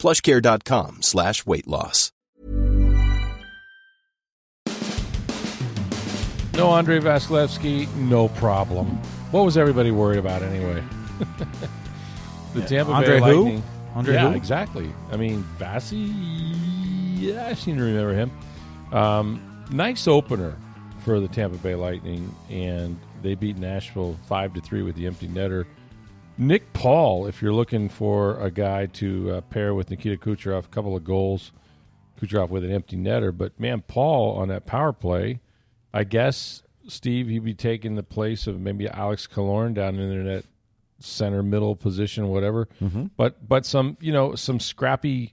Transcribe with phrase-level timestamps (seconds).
[0.00, 2.10] plushcare.com slash weight loss.
[6.54, 8.88] No Andre Vasilevsky, no problem.
[9.30, 10.82] What was everybody worried about anyway?
[12.54, 13.44] the Tampa Andre Bay who?
[13.44, 13.62] Lightning.
[13.94, 14.36] Andre yeah, who?
[14.36, 14.92] exactly.
[15.10, 16.12] I mean, Vasi.
[17.16, 18.30] Yeah, I seem to remember him.
[18.92, 20.56] Um, nice opener
[21.04, 25.28] for the Tampa Bay Lightning, and they beat Nashville five to three with the empty
[25.28, 25.66] netter.
[26.40, 30.68] Nick Paul, if you're looking for a guy to uh, pair with Nikita Kucherov, a
[30.68, 31.52] couple of goals.
[32.20, 35.40] Kucherov with an empty netter, but man, Paul on that power play,
[35.92, 40.44] I guess Steve he'd be taking the place of maybe Alex Killorn down in that
[40.98, 42.68] center middle position, whatever.
[43.16, 45.32] But but some you know some scrappy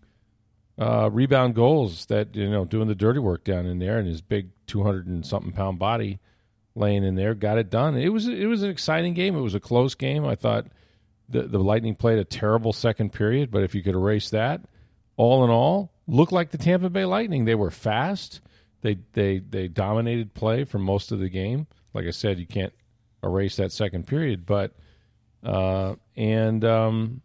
[0.80, 4.22] uh, rebound goals that you know doing the dirty work down in there, and his
[4.22, 6.20] big two hundred and something pound body
[6.74, 7.98] laying in there got it done.
[7.98, 9.36] It was it was an exciting game.
[9.36, 10.26] It was a close game.
[10.26, 10.68] I thought
[11.30, 14.62] the the Lightning played a terrible second period, but if you could erase that,
[15.16, 17.46] all in all, looked like the Tampa Bay Lightning.
[17.46, 18.42] They were fast.
[18.82, 21.68] They they they dominated play for most of the game.
[21.94, 22.74] Like I said, you can't
[23.24, 24.74] erase that second period, but
[25.44, 27.22] uh, and um,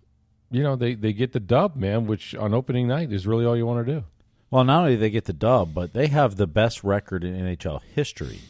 [0.50, 3.56] you know they they get the dub, man, which on opening night is really all
[3.56, 4.04] you want to do.
[4.50, 7.80] Well, not only they get the dub, but they have the best record in NHL
[7.94, 8.40] history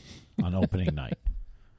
[0.43, 1.19] on opening night.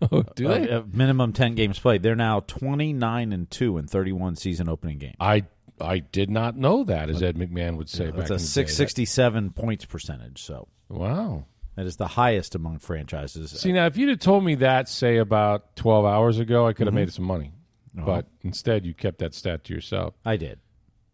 [0.12, 2.04] Oh, do Uh, uh, minimum 10 games played.
[2.04, 5.16] They're now 29 and 2 in 31 season opening games.
[5.20, 5.46] I
[5.82, 8.06] I did not know that, as Ed McMahon would say.
[8.08, 10.42] back That's a in 667 points percentage.
[10.44, 11.46] So Wow.
[11.76, 13.52] that is the highest among franchises.
[13.52, 16.88] See now, if you'd have told me that, say about twelve hours ago, I could
[16.88, 17.52] have made some money.
[17.96, 20.14] But instead, you kept that stat to yourself.
[20.26, 20.60] I did.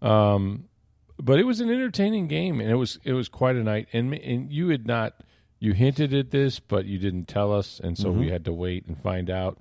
[0.02, 0.66] Um,
[1.22, 3.88] but it was an entertaining game, and it was it was quite a night.
[3.94, 5.22] And and you had not
[5.59, 8.86] you hinted at this, but you didn't tell us, and so we had to wait
[8.88, 9.59] and find out.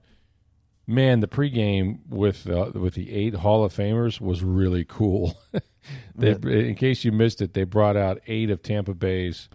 [0.86, 5.38] Man, the pregame with uh, with the eight Hall of Famers was really cool.
[6.14, 9.48] they, In case you missed it, they brought out eight of Tampa Bay's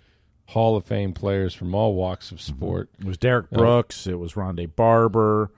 [0.54, 2.90] Hall of Fame players from all walks of sport.
[3.00, 4.08] It was Derrick Brooks.
[4.08, 5.52] It was Rondé Barber.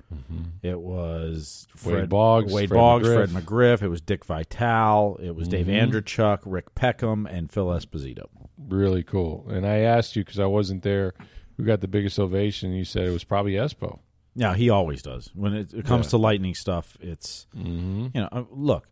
[0.62, 1.90] It was Mm-hmm.
[1.90, 3.14] Wade Fred, Boggs, Wade Fred Boggs, McGriff.
[3.16, 3.82] Fred McGriff.
[3.82, 5.18] It was Dick Vitale.
[5.22, 5.92] It was Dave Mm-hmm.
[5.92, 8.26] Andreychuk, Rick Peckham, and Phil Esposito.
[8.58, 9.46] Really cool.
[9.50, 11.14] And I asked you because I wasn't there.
[11.58, 12.72] Who got the biggest ovation?
[12.74, 14.00] You said it was probably Espo.
[14.36, 15.30] Yeah, he always does.
[15.34, 16.12] When it, it comes Yeah.
[16.12, 18.08] to lightning stuff, it's Mm-hmm.
[18.14, 18.88] you know, uh, look,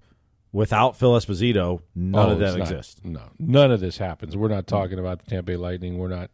[0.54, 3.02] without Phil Esposito, none of that Oh, it's not- exists.
[3.04, 4.38] no, none of this happens.
[4.38, 5.98] We're not talking about the Tampa Bay Lightning.
[5.98, 6.30] We're not,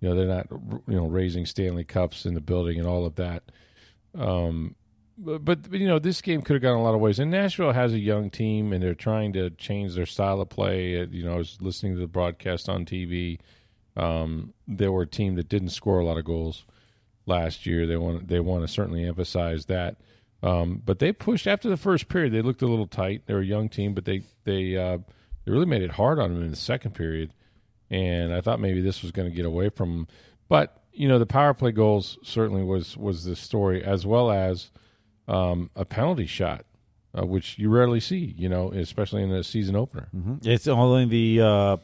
[0.00, 0.46] you know, they're not,
[0.88, 3.42] you know, raising Stanley Cups in the building and all of that.
[4.16, 4.74] Um,
[5.18, 7.18] but, but you know, this game could have gone a lot of ways.
[7.18, 10.98] And Nashville has a young team, and they're trying to change their style of play.
[11.00, 13.38] Uh, You know, I was listening to the broadcast on TV.
[13.96, 16.64] Um, they were a team that didn't score a lot of goals
[17.26, 17.86] last year.
[17.86, 19.96] They want they want to certainly emphasize that.
[20.42, 22.32] Um, but they pushed after the first period.
[22.32, 23.22] They looked a little tight.
[23.26, 24.98] They're a young team, but they they uh,
[25.44, 27.32] they really made it hard on them in the second period.
[27.90, 30.08] And I thought maybe this was going to get away from them.
[30.48, 34.70] But you know, the power play goals certainly was was the story, as well as
[35.28, 36.64] um, a penalty shot,
[37.18, 38.34] uh, which you rarely see.
[38.36, 40.08] You know, especially in a season opener.
[40.42, 41.76] It's only the uh,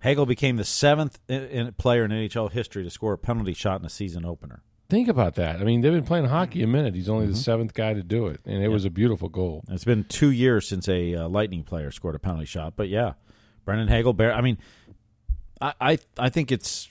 [0.00, 3.80] Hagel became the seventh in, in player in NHL history to score a penalty shot
[3.80, 4.62] in a season opener.
[4.92, 5.58] Think about that.
[5.58, 6.94] I mean, they've been playing hockey a minute.
[6.94, 9.64] He's only the seventh guy to do it, and it was a beautiful goal.
[9.70, 13.14] It's been two years since a uh, Lightning player scored a penalty shot, but yeah,
[13.64, 14.12] Brandon Hagel.
[14.12, 14.58] Bear, I mean,
[15.62, 16.90] I, I I think it's.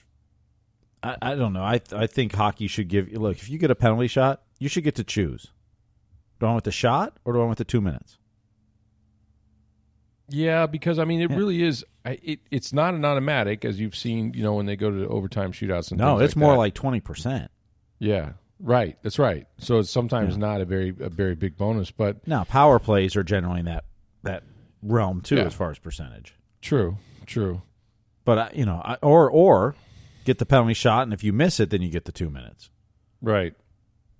[1.00, 1.62] I, I don't know.
[1.62, 3.36] I I think hockey should give you look.
[3.36, 5.52] If you get a penalty shot, you should get to choose.
[6.40, 8.18] Do I want the shot or do I want the two minutes?
[10.28, 11.36] Yeah, because I mean, it Yeah.
[11.36, 11.84] really is.
[12.04, 14.34] It, it's not an automatic, as you've seen.
[14.34, 16.58] You know, when they go to overtime shootouts and No, it's more that.
[16.58, 17.48] like twenty percent.
[18.02, 18.98] Yeah, right.
[19.02, 19.46] That's right.
[19.58, 23.22] So it's sometimes not a very a very big bonus, but Now power plays are
[23.22, 23.84] generally in that
[24.24, 24.42] that
[24.82, 25.42] realm too, Yeah.
[25.44, 26.34] as far as percentage.
[26.60, 26.96] true,
[27.26, 27.62] true.
[28.24, 29.74] But I, you know, I, or or
[30.24, 32.70] get the penalty shot, and if you miss it, then you get the two minutes,
[33.20, 33.54] Right.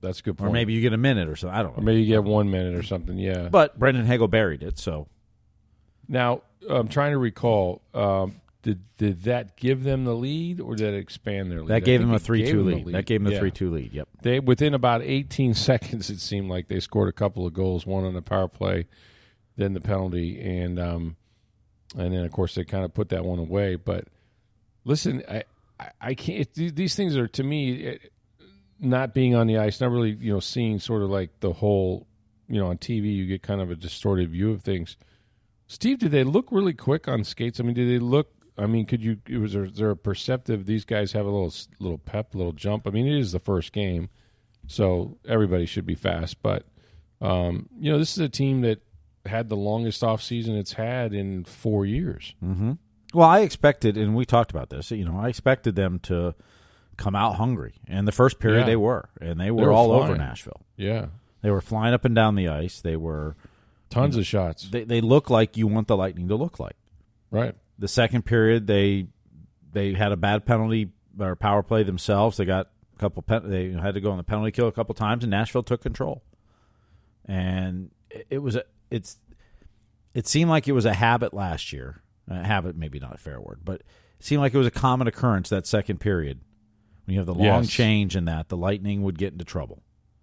[0.00, 0.50] That's a good point.
[0.50, 1.56] or maybe you get a minute or something.
[1.56, 1.82] I don't know.
[1.82, 3.16] or maybe you get one minute or something.
[3.18, 3.48] Yeah.
[3.48, 5.06] But Brandon Hagel buried it, so
[6.08, 7.82] Now I'm trying to recall.
[7.94, 11.68] Um, did did that give them the lead, or did it expand their lead?
[11.68, 12.94] That gave them a three two them the lead.
[12.94, 13.38] That gave him the Yeah.
[13.40, 13.92] three two lead.
[13.92, 14.08] Yep.
[14.22, 18.04] They within about 18 seconds, it seemed like they scored a couple of goals, one
[18.04, 18.86] on the power play,
[19.56, 21.16] then the penalty, and um,
[21.96, 23.74] and then of course they kind of put that one away.
[23.76, 24.06] But
[24.84, 25.42] listen, I
[25.80, 26.48] I, I can't.
[26.54, 27.98] These things are to me eh,
[28.78, 32.06] not being on the ice, not really you know seeing sort of like the whole
[32.48, 33.12] you know on TV.
[33.14, 34.96] You get kind of a distorted view of things.
[35.66, 37.58] Steve, did they look really quick on skates?
[37.58, 38.30] I mean, did they look?
[38.58, 39.18] I mean, could you?
[39.40, 40.66] Was there, there a perceptive?
[40.66, 42.86] These guys have a little little pep, little jump.
[42.86, 44.10] I mean, it is the first game,
[44.66, 46.42] so everybody should be fast.
[46.42, 46.66] But
[47.20, 48.80] um, you know, this is a team that
[49.26, 52.34] had the longest off season it's had in four years.
[52.44, 52.72] Mm-hmm.
[53.14, 54.90] Well, I expected, and we talked about this.
[54.90, 56.34] You know, I expected them to
[56.96, 58.66] come out hungry, and the first period Yeah.
[58.66, 60.16] they were, and they were, were all over.
[60.16, 60.60] Nashville.
[60.76, 61.06] Yeah,
[61.42, 62.80] They were flying up and down the ice.
[62.80, 63.36] They were
[63.90, 64.68] tons of shots.
[64.70, 66.76] they they look like you want the Lightning to look like.
[67.30, 67.54] right.
[67.78, 69.06] The second period, they
[69.72, 72.36] they had a bad penalty or power play themselves.
[72.36, 73.22] They got a couple.
[73.22, 75.82] Pen, they had to go on the penalty kill a couple times, and Nashville took
[75.82, 76.22] control.
[77.24, 77.90] And
[78.28, 79.18] it, was a, it's
[80.14, 82.02] it seemed like it was a habit last year.
[82.28, 83.86] A habit, maybe not a fair word, but it
[84.20, 86.40] seemed like it was a common occurrence that second period
[87.04, 87.68] when you have the long Yes.
[87.70, 89.82] change in that the Lightning would get into trouble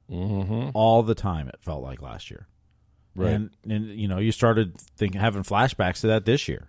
[0.10, 0.70] Mm-hmm.
[0.74, 1.50] all the time.
[1.50, 2.48] It felt like last year.
[3.16, 3.32] Right.
[3.34, 6.69] And and you know, you started thinking having flashbacks to that this year.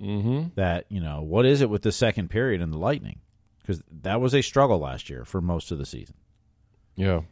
[0.00, 0.48] Mm-hmm.
[0.54, 3.20] That you know, what is it with the second period and the Lightning?
[3.60, 6.14] Because that was a struggle last year for most of the season.
[6.96, 7.22] Yeah.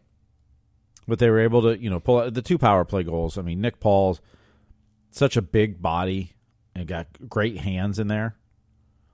[1.09, 3.39] But they were able to, you know, pull out the two power play goals.
[3.39, 4.21] I mean, Nick Paul's
[5.11, 6.35] such a big body
[6.75, 8.37] and got great hands in there.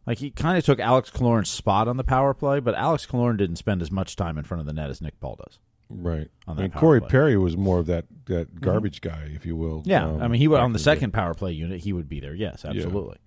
[0.06, 3.36] Like he kind of took Alex Killorn's spot on the power play, but Alex Killorn
[3.36, 5.58] didn't spend as much time in front of the net as Nick Paul does.
[5.88, 6.28] Right.
[6.48, 7.10] On I mean, Corey play.
[7.10, 9.82] Perry was more of that that garbage guy, if you will.
[9.84, 10.84] Yeah, um, I mean, he would on the day.
[10.84, 11.80] second power play unit.
[11.80, 12.34] He would be there.
[12.34, 13.18] Yes, absolutely.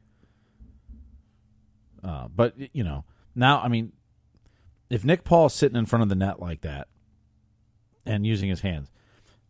[2.08, 3.04] Uh, but you know,
[3.34, 3.92] now I mean,
[4.90, 6.88] if Nick Paul's sitting in front of the net like that
[8.06, 8.92] and using his hands,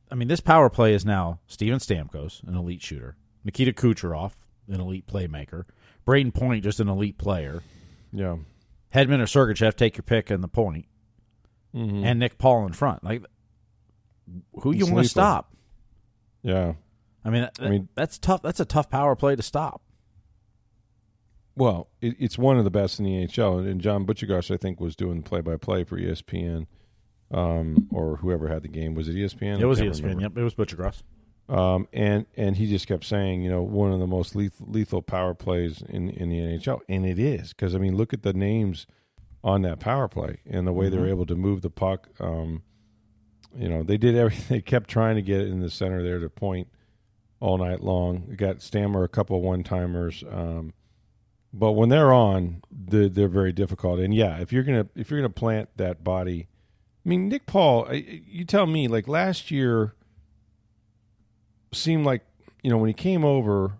[0.10, 4.32] I mean, this power play is now Steven Stamkos, an elite shooter, Nikita Kucherov,
[4.70, 5.66] an elite playmaker,
[6.08, 7.62] Brayden Point, just an elite player,
[8.14, 8.38] Yeah.
[8.94, 10.86] Hedman or Sergachev, take your pick and the point,
[11.76, 12.06] Mm-hmm.
[12.06, 13.04] and Nick Paul in front.
[13.04, 13.26] Like,
[14.62, 15.54] who you want to stop?
[16.42, 16.74] yeah.
[17.26, 18.42] I mean, I mean- that's tough.
[18.44, 19.82] That's a tough power play to stop.
[21.56, 24.58] Well, it, it's one of the best in the NHL, and, and John Buccigross, I
[24.58, 26.68] think, was doing play-by-play for E ESPN,
[27.32, 28.94] um, or whoever had the game.
[28.94, 29.60] Was it ESPN?
[29.60, 30.02] It was ESPN.
[30.04, 30.22] remember.
[30.24, 31.02] Yep, it was Buccigross.
[31.48, 35.02] Um, and and he just kept saying, you know, one of the most lethal, lethal
[35.04, 38.34] power plays in in the NHL, and it is because I mean, look at the
[38.34, 38.88] names
[39.44, 40.96] on that power play and the way Mm-hmm.
[40.96, 42.10] they're able to move the puck.
[42.20, 42.64] Um,
[43.56, 44.46] you know, they did everything.
[44.58, 46.68] They kept trying to get it in the center there to point
[47.40, 48.26] all night long.
[48.28, 50.24] We got Stammer a couple one timers.
[50.28, 50.74] Um,
[51.58, 54.00] but when they're on, they're, they're very difficult.
[54.00, 56.48] And yeah, if you're gonna if you're gonna plant that body,
[57.06, 59.96] I mean, Nick Paul, you tell me, like last year
[61.72, 62.24] seemed like
[62.62, 63.78] you know when he came over,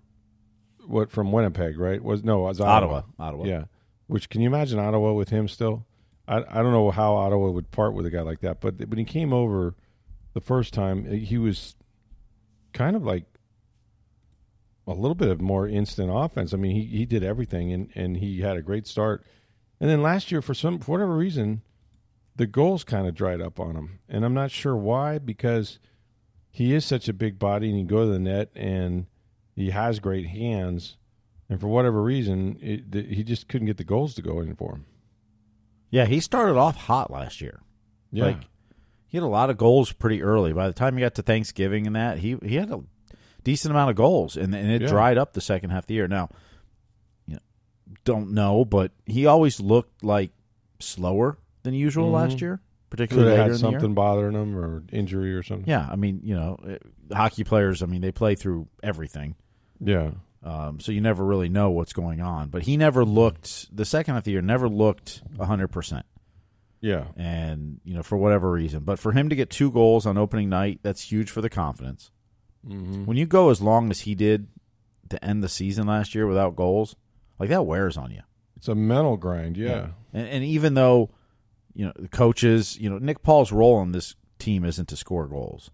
[0.88, 2.02] what from Winnipeg, right?
[2.02, 2.98] Was no, it was Ottawa.
[2.98, 3.28] Ottawa.
[3.28, 3.46] Ottawa.
[3.46, 3.64] Yeah.
[4.08, 5.86] Which can you imagine Ottawa with him still?
[6.30, 8.98] I I don't know how Ottawa would part with a guy like that, but when
[8.98, 9.76] he came over
[10.34, 11.76] the first time, he was
[12.72, 13.26] kind of like
[14.88, 16.54] a little bit of more instant offense.
[16.54, 19.26] I mean, he he did everything and and he had a great start.
[19.80, 21.62] And then last year for some for whatever reason,
[22.36, 24.00] the goals kind of dried up on him.
[24.08, 25.80] And I'm not sure why because
[26.52, 29.08] he is such a big body and he go to the net and
[29.56, 30.98] he has great hands.
[31.50, 34.56] And for whatever reason, it, the, he just couldn't get the goals to go in
[34.56, 34.86] for him.
[35.92, 37.62] Yeah, he started off hot last year.
[38.12, 38.26] Yeah.
[38.26, 38.42] Like
[39.08, 40.54] he had a lot of goals pretty early.
[40.54, 42.82] By the time he got to Thanksgiving and that, he he had a
[43.46, 44.88] decent amount of goals, and and it Yeah.
[44.90, 46.10] dried up the second half of the year.
[46.10, 46.28] Now,
[47.26, 47.40] you know,
[48.04, 50.32] don't know, but he always looked like
[50.80, 53.80] slower than usual last year, could particularly have later had in the year.
[53.80, 55.68] something bothering him or injury or something.
[55.70, 56.78] Yeah, I mean, you know, eh,
[57.16, 57.82] hockey players.
[57.82, 59.36] I mean, they play through everything.
[59.80, 60.12] Yeah.
[60.44, 62.50] Um, so you never really know what's going on.
[62.50, 66.06] But he never looked the second half of the year never looked hundred percent,
[66.82, 67.06] Yeah.
[67.16, 68.84] and you know for whatever reason.
[68.84, 72.12] But for him to get two goals on opening night, that's huge for the confidence.
[72.68, 73.06] Mm-hmm.
[73.06, 74.48] When you go as long as he did
[75.10, 76.96] to end the season last year without goals,
[77.40, 78.22] like that wears on you.
[78.58, 79.58] It's a mental grind.
[79.58, 79.90] Yeah.
[80.14, 81.12] And, and even though
[81.74, 85.28] you know the coaches, you know Nick Paul's role on this team isn't to score
[85.28, 85.70] goals.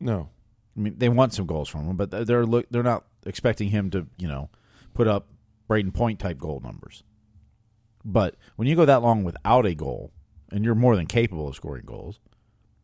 [0.00, 0.28] No.
[0.76, 3.90] I mean, they want some goals from him, but they're look they're not expecting him
[3.90, 4.50] to you know
[4.92, 5.28] put up
[5.70, 7.04] Brayden Point type goal numbers.
[8.04, 10.12] But when you go that long without a goal,
[10.50, 12.20] and you're more than capable of scoring goals,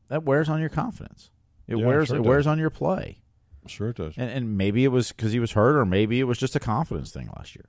[0.09, 1.31] that wears on your confidence.
[1.67, 3.20] It Yeah, wears sure it it wears on your play,
[3.67, 4.15] Sure it does.
[4.17, 6.61] and, and maybe it was because he was hurt, or maybe it was just a
[6.61, 7.67] confidence thing last year.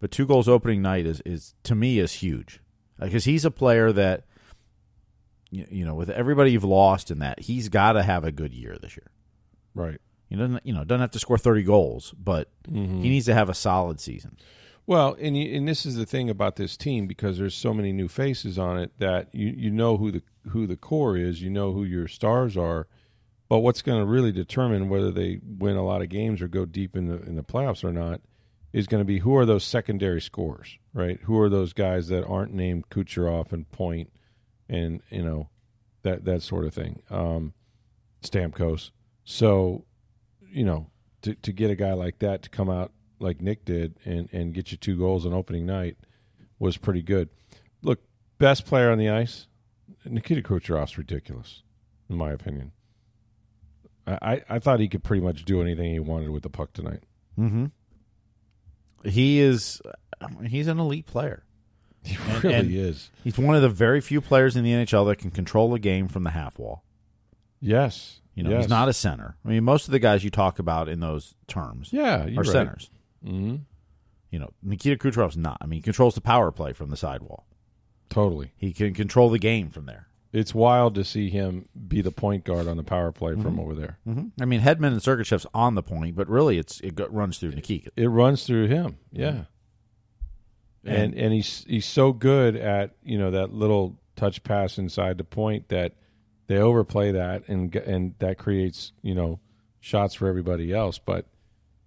[0.00, 2.60] But two goals opening night is is to me is huge
[2.98, 4.24] because he's a player that
[5.50, 8.52] you you know with everybody you've lost in that he's got to have a good
[8.54, 9.10] year this year.
[9.74, 10.00] right.
[10.28, 13.02] He doesn't, you know, doesn't have to score thirty goals, but Mm-hmm.
[13.02, 14.36] he needs to have a solid season.
[14.86, 17.92] Well, and you, and this is the thing about this team because there's so many
[17.92, 21.50] new faces on it that you you know who the who the core is, you
[21.50, 22.86] know who your stars are,
[23.50, 26.64] but what's going to really determine whether they win a lot of games or go
[26.64, 28.20] deep in the in the playoffs or not
[28.72, 31.18] is going to be who are those secondary scorers, right?
[31.24, 34.12] Who are those guys that aren't named Kucherov and Point
[34.68, 35.50] and you know
[36.02, 37.02] that that sort of thing.
[37.10, 37.52] Um,
[38.22, 38.92] Stamkos.
[39.24, 39.84] So,
[40.48, 40.86] you know,
[41.22, 44.54] to to get a guy like that to come out like Nick did and and
[44.54, 45.96] get you two goals on opening night
[46.60, 47.30] was pretty good.
[47.82, 47.98] Look,
[48.38, 49.48] best player on the ice,
[50.04, 51.64] Nikita Kucherov's ridiculous,
[52.08, 52.70] in my opinion.
[54.22, 57.02] I, I, thought he could pretty much do anything he wanted with the puck tonight.
[57.38, 57.66] Mm-hmm.
[59.04, 59.80] He is,
[60.46, 61.44] he's an elite player.
[62.02, 63.10] He And- really and- is.
[63.24, 66.08] He's one of the very few players in the NHL that can control a game
[66.08, 66.82] from the half wall.
[67.60, 68.20] Yes.
[68.34, 68.64] You know, yes.
[68.64, 69.36] he's not a center.
[69.44, 72.46] I mean, most of the guys you talk about in those terms Yeah, are right.
[72.46, 72.88] centers.
[73.22, 73.56] hmm
[74.30, 75.58] You know, Nikita Kucherov's not.
[75.60, 77.46] I mean, he controls the power play from the sidewall.
[78.08, 78.52] Totally.
[78.56, 80.08] He can control the game from there.
[80.32, 83.60] It's wild to see him be the point guard on the power play from Mm-hmm.
[83.60, 83.98] over there.
[84.40, 87.90] I mean, Hedman and Sergachev's on the point, but really, it's it runs through Nikita.
[87.96, 88.98] It runs through him.
[89.10, 89.44] Yeah.
[90.84, 95.24] and and he's he's so good at you know that little touch pass inside the
[95.24, 95.94] point that
[96.46, 99.40] they overplay that and and that creates you know
[99.80, 101.26] shots for everybody else but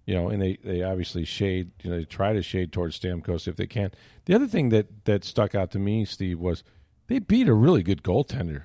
[0.06, 3.48] you know and they they obviously shade you know they try to shade towards Stamkos
[3.48, 3.90] if they can
[4.26, 6.62] the other thing that that stuck out to me Steve was
[7.06, 8.62] they beat a really good goaltender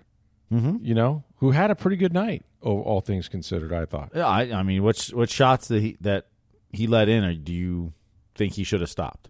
[0.52, 0.78] Mm-hmm.
[0.84, 4.26] you know who had a pretty good night all, all things considered I thought Yeah,
[4.28, 6.26] I, I mean, what what shots that he that
[6.72, 7.94] he let in, or do you
[8.36, 9.30] think he should have stopped?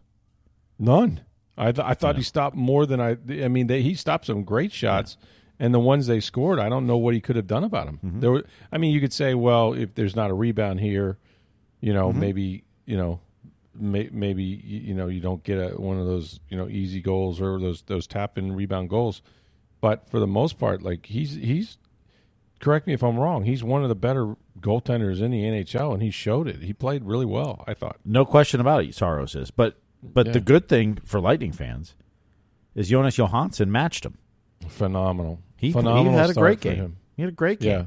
[0.78, 1.22] None.
[1.58, 3.18] I th- I thought he stopped more than I.
[3.44, 5.18] I mean, they, he stopped some great shots,
[5.60, 8.00] and the ones they scored, I don't know what he could have done about them.
[8.22, 8.44] There were.
[8.72, 11.18] I mean, you could say, well, if there's not a rebound here,
[11.82, 13.20] you know, maybe you know,
[13.76, 17.40] may, maybe you know you don't get a, one of those you know easy goals
[17.42, 19.22] or those those tap in rebound goals,
[19.82, 21.78] but for the most part, like he's he's.
[22.60, 23.46] Correct me if I'm wrong.
[23.46, 26.62] He's one of the better goaltenders in the NHL, and he showed it.
[26.62, 27.64] He played really well.
[27.66, 27.96] I thought.
[28.04, 28.94] No question about it.
[28.94, 30.32] Saros is, but but Yeah.
[30.34, 31.96] the good thing for Lightning fans
[32.76, 34.18] is Jonas Johansson matched him.
[34.68, 35.40] Phenomenal.
[35.56, 36.98] He, Phenomenal he had a great game.
[37.16, 37.70] He had a great game.
[37.72, 37.86] Yeah.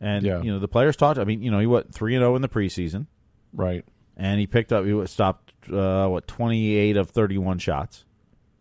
[0.00, 0.42] And Yeah.
[0.42, 1.18] you know the players talked.
[1.18, 3.06] I mean, you know, he went three and zero in the preseason,
[3.52, 3.84] Right.
[4.16, 4.84] And he picked up.
[4.84, 8.04] He stopped uh, what twenty eight of thirty one shots.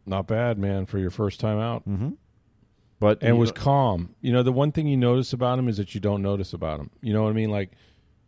[0.05, 1.83] Not bad, man, for your first time out.
[2.99, 4.15] But And was calm.
[4.21, 6.79] You know, the one thing you notice about him is that you don't notice about
[6.79, 6.91] him.
[7.01, 7.49] You know what I mean?
[7.51, 7.71] Like,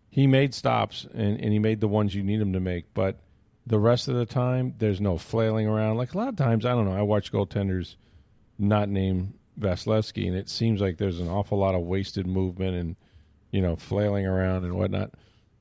[0.10, 2.94] he made stops and, and he made the ones you need him to make.
[2.94, 3.20] But
[3.66, 5.98] the rest of the time, there's no flailing around.
[5.98, 7.96] Like, a lot of times, I don't know, I watch goaltenders
[8.60, 12.96] not name Vasilevsky, and it seems like there's an awful lot of wasted movement and,
[13.52, 15.12] you know, flailing around and whatnot.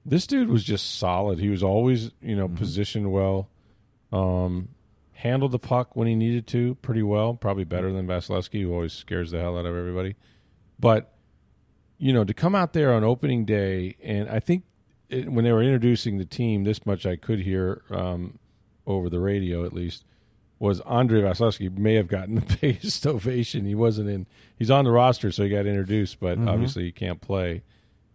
[0.08, 1.40] This dude was just solid.
[1.40, 3.48] He was always, you know, positioned well.
[4.12, 4.68] Um,
[5.12, 8.92] handled the puck when he needed to pretty well, probably better than Vasilevsky, who always
[8.92, 10.14] scares the hell out of everybody.
[10.78, 11.12] But
[11.98, 14.64] you know, to come out there on opening day, and I think
[15.08, 18.38] it, when they were introducing the team, this much I could hear um,
[18.86, 20.04] over the radio at least
[20.58, 23.64] was Andre Vasilevsky may have gotten the biggest ovation.
[23.64, 27.20] He wasn't in; he's on the roster, so he got introduced, but obviously he can't
[27.20, 27.62] play.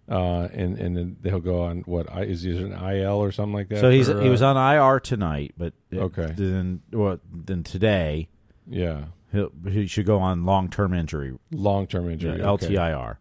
[0.10, 3.54] Uh, and and then they'll go on what I- is he an IL or something
[3.54, 3.80] like that?
[3.80, 6.34] so he's for, he was uh, on IR tonight, but Okay.
[6.36, 7.22] Then what?
[7.32, 8.28] Then today
[8.68, 12.68] yeah he'll, he should go on long term injury, long term injury okay.
[12.68, 13.18] LTIR.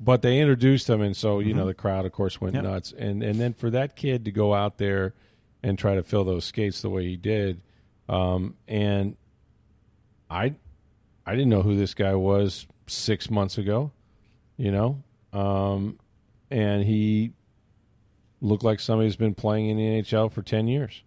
[0.00, 2.62] But they introduced him, and so you know the crowd, of course, went Yep.
[2.64, 2.94] nuts.
[2.96, 5.14] And and then for that kid to go out there
[5.64, 7.60] and try to fill those skates the way he did,
[8.08, 9.16] um, and
[10.30, 10.54] I
[11.26, 13.90] I didn't know who this guy was six months ago,
[14.56, 15.98] you know, um,
[16.50, 17.32] and he
[18.40, 21.02] looked like somebody who's been playing in the NHL for ten years.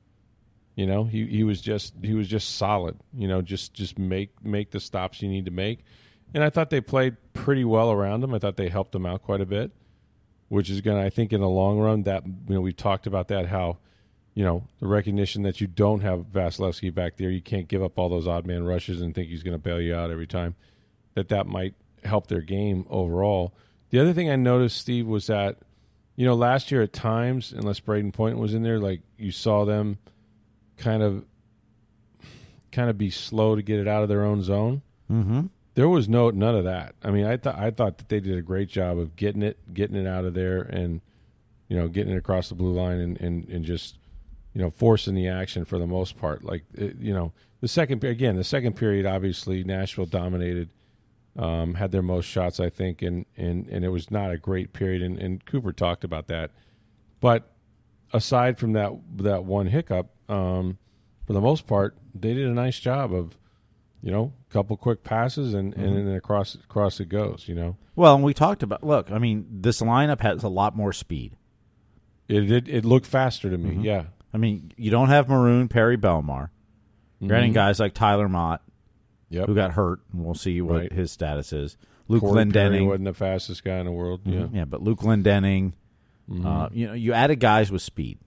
[0.75, 2.97] You know, he, he was just he was just solid.
[3.13, 5.83] You know, just just make make the stops you need to make.
[6.33, 8.33] And I thought they played pretty well around him.
[8.33, 9.71] I thought they helped him out quite a bit,
[10.47, 13.05] which is going to, I think, in the long run, that you know, we talked
[13.05, 13.79] about that how,
[14.33, 17.99] you know, the recognition that you don't have Vasilevsky back there, you can't give up
[17.99, 20.55] all those odd man rushes and think he's going to bail you out every time.
[21.15, 21.73] That that might
[22.05, 23.53] help their game overall.
[23.91, 25.57] The other thing I noticed, Steve, was that,
[26.15, 29.63] you know, last year at times, unless Brayden Point was in there, like you saw
[29.65, 29.97] them
[30.77, 31.23] kind of,
[32.71, 34.81] kind of be slow to get it out of their own zone
[35.11, 35.41] Mm-hmm.
[35.75, 36.95] there was no none of that.
[37.03, 39.57] I mean, I thought I thought that they did a great job of getting it
[39.73, 41.01] getting it out of there and
[41.67, 43.97] you know getting it across the blue line and and, and just
[44.53, 46.45] you know forcing the action for the most part.
[46.45, 50.69] Like it, you know the second again the second period obviously Nashville dominated
[51.37, 54.73] um, had their most shots, I think, and and and it was not a great
[54.73, 55.01] period.
[55.01, 56.51] And, and Cooper talked about that,
[57.19, 57.51] but
[58.13, 60.77] aside from that that one hiccup, um,
[61.25, 63.37] for the most part, they did a nice job of,
[64.01, 65.83] you know, a couple quick passes and Mm-hmm.
[65.83, 67.45] and then across across it goes.
[67.47, 68.83] You know, Well, and we talked about.
[68.83, 71.37] Look, I mean, this lineup has a lot more speed.
[72.27, 73.71] it it, it looked faster to me.
[73.71, 73.81] Mm-hmm.
[73.85, 76.49] Yeah, I mean, you don't have Maroon, Perry, Bellemare.
[77.19, 77.55] You're adding Mhm.
[77.55, 78.61] guys like Tyler Motte,
[79.31, 79.47] Yep.
[79.47, 80.91] who got hurt, and we'll see what Right.
[80.91, 81.77] his status is.
[82.07, 84.21] Luke Corey Glendening, wasn't the fastest guy in the world.
[84.25, 85.73] Yeah, yeah, but Luke Glendening.
[86.45, 88.17] Uh, you know, you added guys with speed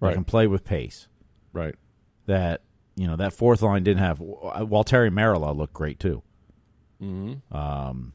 [0.00, 0.14] that Right.
[0.14, 1.08] can play with pace.
[1.52, 1.74] right.
[2.26, 2.62] That
[2.96, 4.18] you know that fourth line didn't have.
[4.20, 6.22] While Terry Marilla looked great too.
[7.02, 7.54] Mm-hmm.
[7.56, 8.12] Um,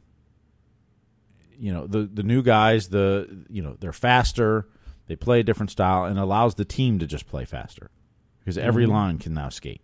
[1.57, 4.67] you know the the new guys, the you know they're faster.
[5.07, 7.89] They play a different style and allows the team to just play faster
[8.39, 8.91] because every Mm-hmm.
[8.93, 9.81] line can now skate.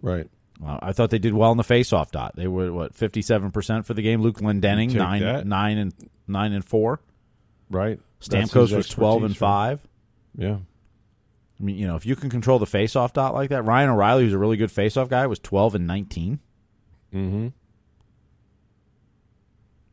[0.00, 0.28] Right.
[0.64, 2.34] Uh, I thought they did well in the faceoff dot.
[2.36, 4.20] They were what fifty seven percent for the game.
[4.22, 5.46] Luke Glendening Take nine that.
[5.46, 5.94] nine and
[6.26, 7.00] nine and four.
[7.70, 8.00] Right.
[8.20, 9.48] Stamkos was twelve and expertise, right?
[9.48, 9.88] five.
[10.36, 10.56] Yeah.
[11.60, 14.24] I mean, you know, if you can control the faceoff dot like that, Ryan O'Reilly,
[14.24, 16.40] who's a really good faceoff guy, was twelve and nineteen.
[17.14, 17.48] Mm-hmm.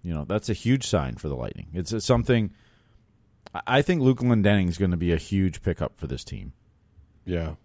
[0.02, 1.68] You know, that's a huge sign for the Lightning.
[1.74, 2.52] It's, it's something.
[3.66, 6.54] I- think Luke Glendening is going to be a huge pickup for this team.
[7.26, 7.56] Yeah.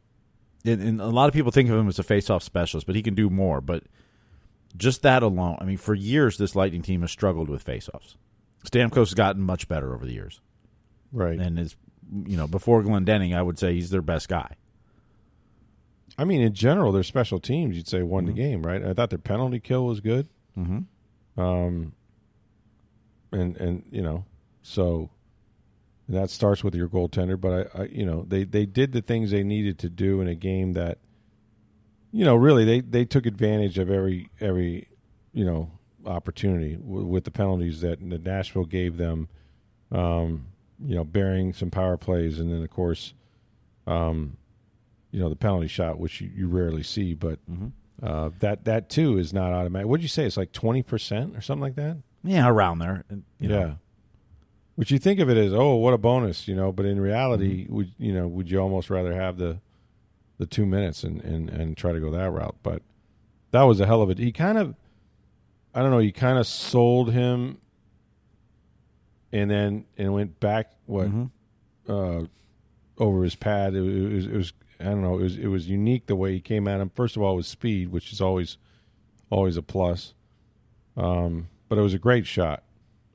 [0.64, 3.02] And, and a lot of people think of him as a faceoff specialist, but he
[3.02, 3.60] can do more.
[3.60, 3.84] But
[4.76, 8.16] just that alone, I mean, for years this Lightning team has struggled with faceoffs.
[8.64, 10.40] Stamkos has gotten much better over the years,
[11.12, 11.38] Right.
[11.38, 11.76] and is
[12.26, 14.54] you know before Glendening, I would say he's their best guy.
[16.16, 18.34] I mean, in general, their special teams, you'd say won Mm-hmm.
[18.34, 18.82] the game, right?
[18.84, 20.28] I thought their penalty kill was good.
[20.56, 21.40] Mm-hmm.
[21.40, 21.92] Um,
[23.32, 24.24] and and you know,
[24.62, 25.10] so
[26.08, 27.40] that starts with your goaltender.
[27.40, 30.28] But I, I, you know, they they did the things they needed to do in
[30.28, 30.98] a game that,
[32.12, 34.88] you know, really they they took advantage of every every,
[35.32, 35.70] you know,
[36.06, 39.28] opportunity w- with the penalties that, that Nashville gave them.
[39.92, 40.46] Um,
[40.84, 43.14] you know, bearing some power plays, and then of course,
[43.86, 44.36] um,
[45.12, 47.38] you know, the penalty shot, which you, you rarely see, but.
[47.50, 47.68] Mm-hmm.
[48.02, 49.86] Uh, that that too is not automatic.
[49.86, 50.26] What did you say?
[50.26, 51.96] It's like twenty percent or something like that.
[52.24, 53.04] Yeah, around there.
[53.38, 53.74] You know, yeah.
[54.76, 56.72] Which you think of it as, oh, what a bonus, you know.
[56.72, 59.58] But in reality, would you know, would you almost rather have the
[60.38, 62.56] the two minutes and and and try to go that route?
[62.62, 62.82] But
[63.52, 64.18] that was a hell of it.
[64.18, 64.74] He kind of,
[65.74, 67.58] I don't know, he kind of sold him,
[69.30, 71.30] and then and went back what Mhm.
[71.88, 72.24] uh,
[72.98, 73.74] over his pad.
[73.76, 75.18] It, was, it was I don't know.
[75.18, 76.90] It was it was unique the way he came at him.
[76.96, 78.56] First of all, with speed, which is always
[79.30, 80.14] always a plus.
[80.96, 82.63] Um, but it was a great shot,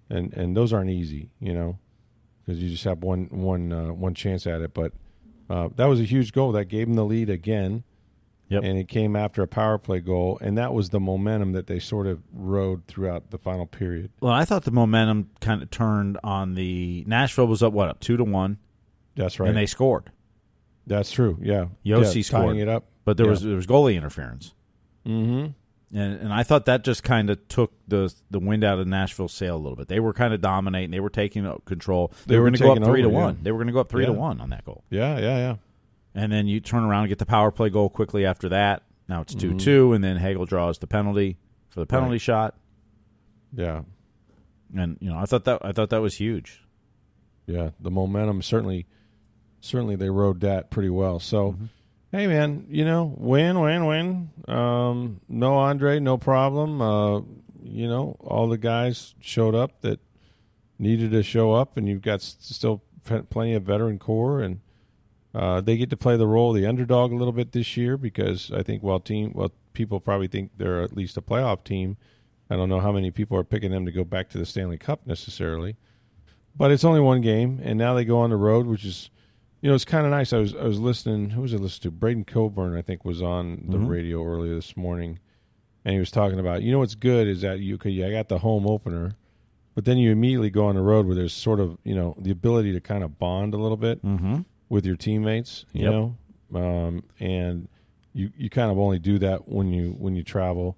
[0.09, 1.77] and and those aren't easy, you know,
[2.45, 4.73] because you just have one one uh, one chance at it.
[4.73, 4.93] But
[5.49, 7.83] uh, that was a huge goal that gave them the lead again.
[8.49, 8.63] Yep.
[8.63, 11.77] And it came after a power play goal, and that was the momentum that they
[11.77, 14.09] sort of rode throughout the final period.
[14.21, 17.99] Well, I thought the momentum kind of turned on the Nashville was up what up
[17.99, 18.57] two to one,
[19.15, 19.49] That's right.
[19.49, 20.11] and they scored.
[20.87, 21.37] That's true.
[21.39, 21.65] Yeah.
[21.85, 22.57] Josi yeah, scored.
[22.57, 22.85] it up.
[23.05, 23.31] But there Yeah.
[23.33, 24.55] was there was goalie interference,
[25.05, 25.51] Mm-hmm.
[25.93, 29.33] And and I thought that just kind of took the the wind out of Nashville's
[29.33, 29.87] sail a little bit.
[29.87, 30.91] They were kind of dominating.
[30.91, 32.11] They were taking control.
[32.27, 33.23] They, They were were going to go up three to over, yeah.
[33.23, 33.39] one.
[33.41, 35.17] They were going to go up three to one on that goal, Yeah.
[35.19, 35.37] Yeah.
[35.37, 35.55] Yeah.
[36.15, 38.83] and then you turn around and get the power play goal quickly after that.
[39.07, 39.57] Now it's 2 Mm-hmm.
[39.57, 41.37] two, and then Hagel draws the penalty
[41.69, 42.21] for the penalty Right.
[42.21, 42.55] shot,
[43.53, 43.81] Yeah.
[44.75, 46.63] and you know I thought that I thought that was huge.
[47.47, 48.85] Yeah, the momentum certainly,
[49.61, 51.19] certainly they rode that pretty well.
[51.19, 51.65] So, Mm-hmm.
[52.11, 54.29] Hey man, you know, win, win, win.
[54.47, 56.81] Um, no Andre, no problem.
[56.81, 57.21] Uh,
[57.63, 59.99] you know, all the guys showed up that
[60.77, 62.81] needed to show up, and you've got still
[63.29, 64.61] plenty of veteran core, and
[65.33, 67.97] uh, they get to play the role of the underdog a little bit this year
[67.97, 71.97] because I think while team, well, people probably think they're at least a playoff team.
[72.49, 74.77] I don't know how many people are picking them to go back to the Stanley
[74.77, 75.75] Cup necessarily
[76.59, 79.09] but it's only one game, and now they go on the road, which is,
[79.61, 80.31] you know, it's kind of nice.
[80.33, 81.31] I was I was listening.
[81.31, 81.97] Who was I listening to?
[81.97, 83.87] Braydon Coburn, I think, was on the Mhm.
[83.89, 85.19] radio earlier this morning,
[85.85, 88.29] and he was talking about, you know, what's good is that you could, I got
[88.29, 89.13] the home opener,
[89.75, 92.31] but then you immediately go on the road where there's sort of, you know, the
[92.31, 94.39] ability to kind of bond a little bit Mm-hmm.
[94.69, 95.91] with your teammates, you Yep.
[95.91, 96.15] know,
[96.55, 97.67] um, and
[98.13, 100.77] you you kind of only do that when you when you travel.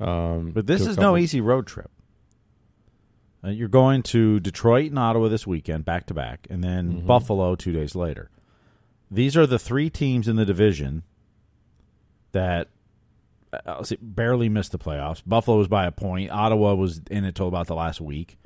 [0.00, 1.90] Um, But this is no easy road trip.
[3.44, 7.06] Uh, you're going to Detroit and Ottawa this weekend, back to back, and then Mhm.
[7.06, 8.30] Buffalo two days later.
[9.10, 11.02] These are the three teams in the division
[12.32, 12.68] that
[13.64, 15.22] uh, say barely missed the playoffs.
[15.26, 16.30] Buffalo was by a point.
[16.30, 18.36] Ottawa was in it till about the last week,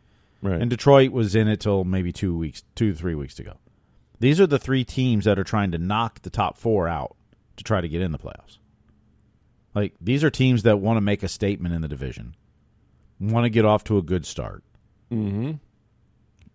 [0.42, 0.60] right?
[0.60, 3.56] and Detroit was in it till maybe two weeks, two to three weeks to go.
[4.20, 7.16] These are the three teams that are trying to knock the top four out
[7.56, 8.58] to try to get in the playoffs.
[9.74, 12.36] Like these are teams that want to make a statement in the division.
[13.18, 14.62] want to get off to a good start
[15.12, 15.52] Mm-hmm.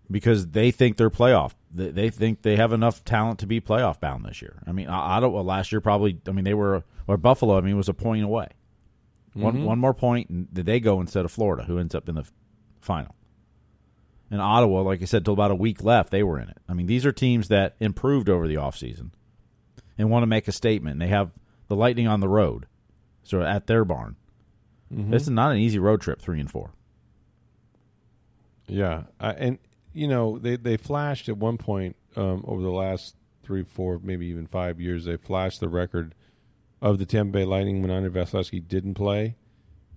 [0.10, 1.54] because they think they're playoff.
[1.74, 4.62] They, they think they have enough talent to be playoff bound this year.
[4.66, 4.88] I mean.
[4.88, 6.20] Well, last year probably.
[6.28, 7.58] I mean, they were or Buffalo.
[7.58, 8.48] I mean, was a point away.
[9.34, 12.26] One one more point, and they go instead of Florida, who ends up in the
[12.82, 13.14] final.
[14.32, 16.58] And Ottawa, like I said, till about a week left, they were in it.
[16.68, 19.12] I mean, these are teams that improved over the offseason
[19.98, 21.00] and want to make a statement.
[21.00, 21.32] They have
[21.68, 22.66] the Lightning on the road,
[23.24, 24.16] so at their barn.
[24.90, 26.72] This is not an easy road trip, three and four.
[28.68, 29.60] Yeah, I, and
[29.94, 34.28] you know they they flashed at one point um, over the last three, four, maybe
[34.28, 35.06] even five years.
[35.06, 36.14] They flashed the record
[36.82, 39.36] of the Tampa Bay Lightning when Andre Vasilevsky didn't play,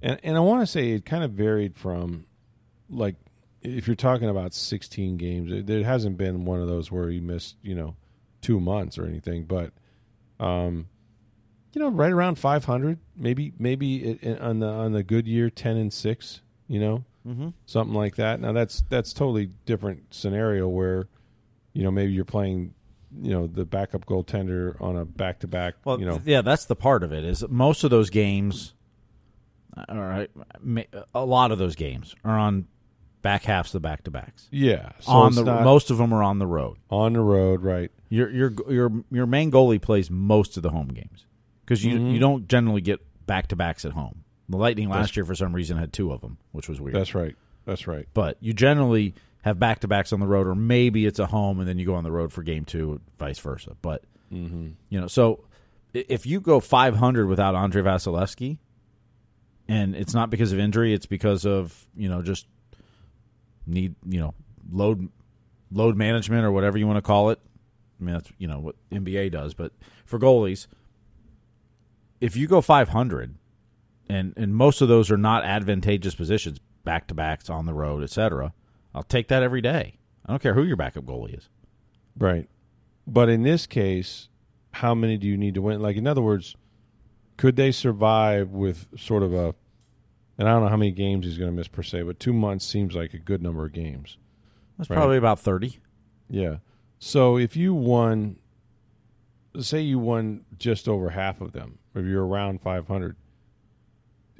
[0.00, 2.26] and and I want to say it kind of varied from
[2.88, 3.16] like
[3.62, 7.20] if you're talking about 16 games, it, there hasn't been one of those where he
[7.20, 7.96] missed you know
[8.40, 9.72] two months or anything, but
[10.38, 10.88] um,
[11.72, 15.76] you know right around 500, maybe maybe it, on the on the good year 10
[15.76, 17.04] and six, you know
[17.66, 18.40] something like that.
[18.40, 21.08] Now that's that's totally different scenario where,
[21.72, 22.74] you know, maybe you're playing,
[23.20, 25.74] you know, the backup goaltender on a back to back.
[25.84, 27.24] Well, you know, yeah, that's the part of it.
[27.24, 28.74] Is most of those games,
[29.88, 30.30] all right,
[31.14, 32.66] a lot of those games are on
[33.22, 34.48] back halves of the back to backs.
[34.50, 34.92] yeah.
[35.00, 36.78] So on the not most of them are on the road.
[36.90, 37.90] on the road, right?
[38.08, 41.26] Your your your your main goalie plays most of the home games
[41.64, 42.12] because you Mhm.
[42.14, 44.24] you don't generally get back to backs at home.
[44.50, 46.94] The Lightning last That's- year for some reason had two of them, which was weird.
[46.94, 47.36] That's right.
[47.66, 48.06] That's right.
[48.14, 51.60] but you generally have back to backs on the road, or maybe it's a home
[51.60, 53.76] and then you go on the road for game two, vice versa.
[53.80, 54.68] But Mm-hmm.
[54.90, 55.44] you know, so
[55.94, 58.58] if you go 500 without Andre Vasilevsky,
[59.68, 62.46] and it's not because of injury, it's because of you know just
[63.66, 64.34] need you know
[64.70, 65.08] load
[65.72, 67.38] load management or whatever you want to call it.
[68.00, 69.72] I mean that's you know what NBA does, but
[70.06, 70.66] for goalies,
[72.20, 73.34] if you go 500,
[74.10, 78.02] and and most of those are not advantageous positions, back to backs on the road,
[78.02, 78.52] etc.
[78.94, 79.98] I'll take that every day.
[80.26, 81.48] I don't care who your backup goalie is.
[82.18, 82.48] Right.
[83.06, 84.28] But in this case,
[84.72, 85.80] how many do you need to win?
[85.80, 86.54] Like, in other words,
[87.36, 89.54] could they survive with sort of a,
[90.38, 92.32] and I don't know how many games he's going to miss per se, but two
[92.32, 94.18] months seems like a good number of games.
[94.76, 94.96] That's Right.
[94.96, 95.78] probably about 30.
[96.28, 96.56] Yeah.
[96.98, 98.36] So if you won,
[99.58, 103.16] say you won just over half of them, if you're around 500,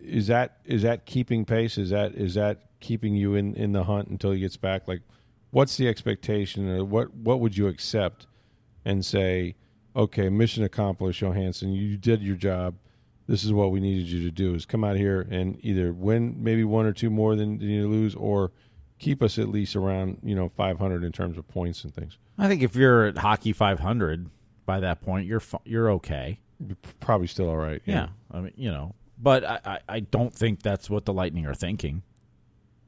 [0.03, 1.79] is that is that keeping pace?
[1.79, 4.89] Is that is that keeping you in, in the hunt until he gets back?
[4.89, 5.03] Like,
[5.51, 8.27] what's the expectation, or what what would you accept
[8.85, 9.55] and say,
[9.95, 12.75] okay, mission accomplished, Johansson, you did your job.
[13.27, 16.37] This is what we needed you to do: is come out here and either win
[16.43, 18.51] maybe one or two more than, than you lose, or
[18.99, 22.19] keep us at least around you know 500 in terms of points and things.
[22.39, 24.31] I think if you're at hockey 500
[24.67, 26.41] by that point, you're you're okay.
[26.59, 27.83] You're probably still all right.
[27.87, 28.09] Yeah.
[28.33, 31.55] I mean, you know, but I, I, I don't think that's what the Lightning are
[31.55, 32.03] thinking.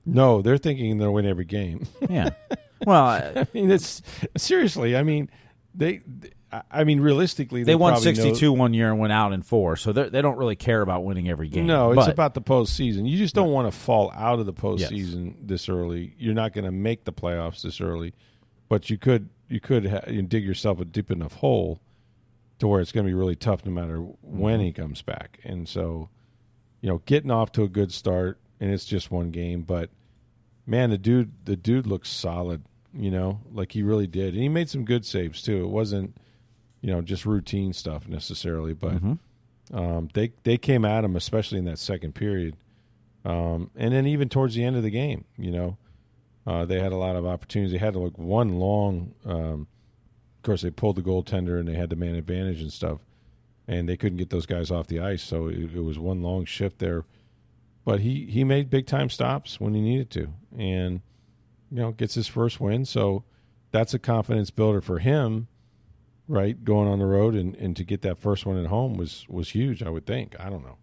[0.05, 1.87] No, they're thinking they'll win every game.
[2.11, 2.31] Yeah.
[2.87, 4.03] well, I, I mean, it's
[4.37, 4.97] seriously.
[4.97, 5.31] I mean,
[5.75, 6.01] they.
[6.71, 9.75] I- mean, realistically, they won probably know- 62 one year and went out in four,
[9.77, 11.67] so they they don't really care about winning every game.
[11.67, 13.09] No, it's But- about the postseason.
[13.09, 16.15] You just don't want to fall out of the postseason this early.
[16.19, 18.13] You're not going to make the playoffs this early,
[18.69, 21.81] but you could you could ha- you dig yourself a deep enough hole
[22.59, 24.65] to where it's going to be really tough no matter when Mm-hmm.
[24.67, 25.39] he comes back.
[25.45, 26.11] And so,
[26.83, 29.89] you know, getting off to a good start, and it's just one game, but
[30.67, 32.63] man, the dude the dude looks solid.
[32.95, 35.65] You know, like he really did, and he made some good saves too.
[35.65, 36.15] It wasn't
[36.83, 39.01] you know just routine stuff necessarily, but
[39.73, 42.57] um, they they came at him, especially in that second period,
[43.25, 45.79] um, and then even towards the end of the game, you know,
[46.47, 47.73] uh, they had a lot of opportunities.
[47.73, 49.69] They had like one long, um,
[50.39, 52.99] of course, they pulled the goaltender and they had the man advantage and stuff,
[53.73, 56.45] and they couldn't get those guys off the ice, so it, it was one long
[56.45, 57.05] shift there.
[57.85, 61.01] But he he made big time stops when he needed to, and
[61.71, 63.25] you know gets his first win, so
[63.71, 65.49] that's a confidence builder for him
[66.29, 66.65] right?
[66.65, 69.51] Going on the road and, and to get that first one at home was was
[69.51, 69.83] huge.
[69.83, 70.35] I would think.
[70.41, 70.79] I don't know,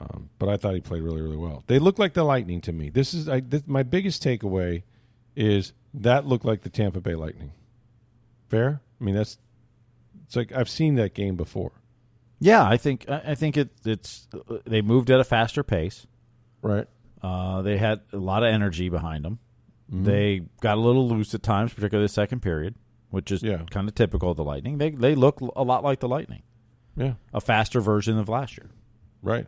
[0.00, 1.64] um, but I thought he played really really well.
[1.66, 2.90] They look like the Lightning to me.
[2.90, 4.82] This is I, this, my biggest takeaway
[5.34, 7.52] is that looked like the Tampa Bay Lightning.
[8.48, 8.80] Fair.
[9.00, 9.38] I mean that's
[10.26, 11.72] it's like I've seen that game before.
[12.38, 14.28] Yeah, I think I think it, it's
[14.66, 16.06] they moved at a faster pace.
[16.60, 16.86] Right.
[17.22, 19.38] Uh, they had a lot of energy behind them.
[19.90, 20.04] Mm-hmm.
[20.04, 22.74] They got a little loose at times, particularly the second period,
[23.10, 23.62] which is Yeah.
[23.70, 24.78] kind of typical of the Lightning.
[24.78, 26.42] They they look a lot like the Lightning,
[26.96, 27.14] Yeah.
[27.32, 28.70] a faster version of last year.
[29.22, 29.46] Right.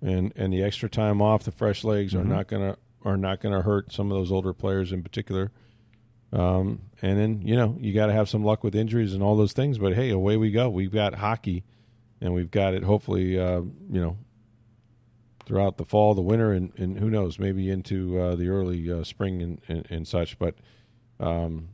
[0.00, 2.30] And and the extra time off, the fresh legs Mm-hmm.
[2.32, 5.52] are not gonna are not gonna hurt some of those older players in particular.
[6.32, 9.36] Um, and then you know you got to have some luck with injuries and all
[9.36, 9.78] those things.
[9.78, 10.68] But hey, away we go.
[10.68, 11.64] We've got hockey,
[12.20, 14.16] and we've got it hopefully uh, you know
[15.46, 19.02] throughout the fall, the winter, and, and who knows, maybe into uh, the early uh,
[19.02, 20.38] spring and, and, and, such.
[20.38, 20.56] But
[21.18, 21.70] um,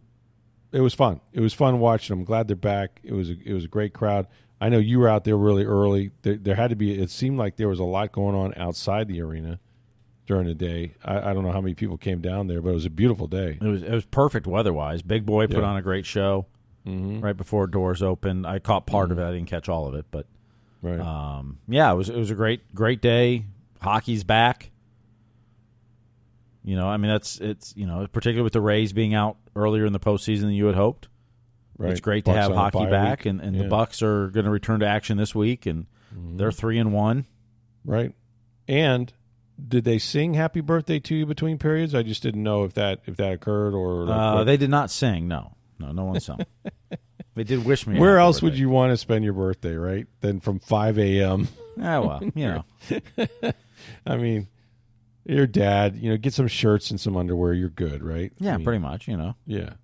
[0.71, 1.21] it was fun.
[1.33, 2.25] It was fun watching them.
[2.25, 3.01] Glad they're back.
[3.03, 4.29] It was a, it was a great crowd.
[4.61, 6.12] I know you were out there really early.
[6.23, 7.03] There, there, had to be.
[7.03, 9.59] It seemed like there was a lot going on outside the arena
[10.26, 10.94] during the day.
[11.04, 13.26] I, I, don't know how many people came down there, but it was a beautiful
[13.26, 13.58] day.
[13.60, 15.02] It was it was perfect weather wise.
[15.02, 15.64] Big boy put yeah.
[15.64, 16.46] on a great show
[16.87, 17.20] mm-hmm.
[17.20, 18.46] right before doors opened.
[18.46, 19.18] I caught part mm-hmm.
[19.18, 19.28] of it.
[19.28, 20.26] I didn't catch all of it, but
[20.82, 21.00] right.
[21.00, 23.46] um, yeah, it was it was a great great day.
[23.80, 24.70] Hockey's back.
[26.64, 29.84] You know, I mean that's it's you know particularly with the Rays being out earlier
[29.84, 31.08] in the postseason than you had hoped.
[31.76, 31.90] Right.
[31.90, 33.64] It's great Bucs to have hockey back, and, and yeah.
[33.64, 36.37] the Bucs are going to return to action this week, and mm-hmm.
[36.37, 37.26] they're three and one.
[37.84, 38.14] Right,
[38.68, 39.12] and
[39.69, 41.95] did they sing "Happy Birthday" to you between periods?
[41.95, 44.11] I just didn't know if that if that occurred or.
[44.11, 45.29] Uh, they did not sing.
[45.29, 46.40] No, no, no one sung.
[47.35, 47.99] they did wish me.
[47.99, 48.47] Where else birthday.
[48.47, 49.75] would you want to spend your birthday?
[49.75, 51.49] Right, than from five a.m.
[51.81, 52.64] Ah, well, you know.
[54.07, 54.49] I mean,
[55.25, 55.97] your dad.
[55.97, 57.53] You know, get some shirts and some underwear.
[57.53, 58.33] You're good, right?
[58.38, 59.09] Yeah, I mean, pretty much.
[59.09, 59.37] You know.
[59.47, 59.75] Yeah.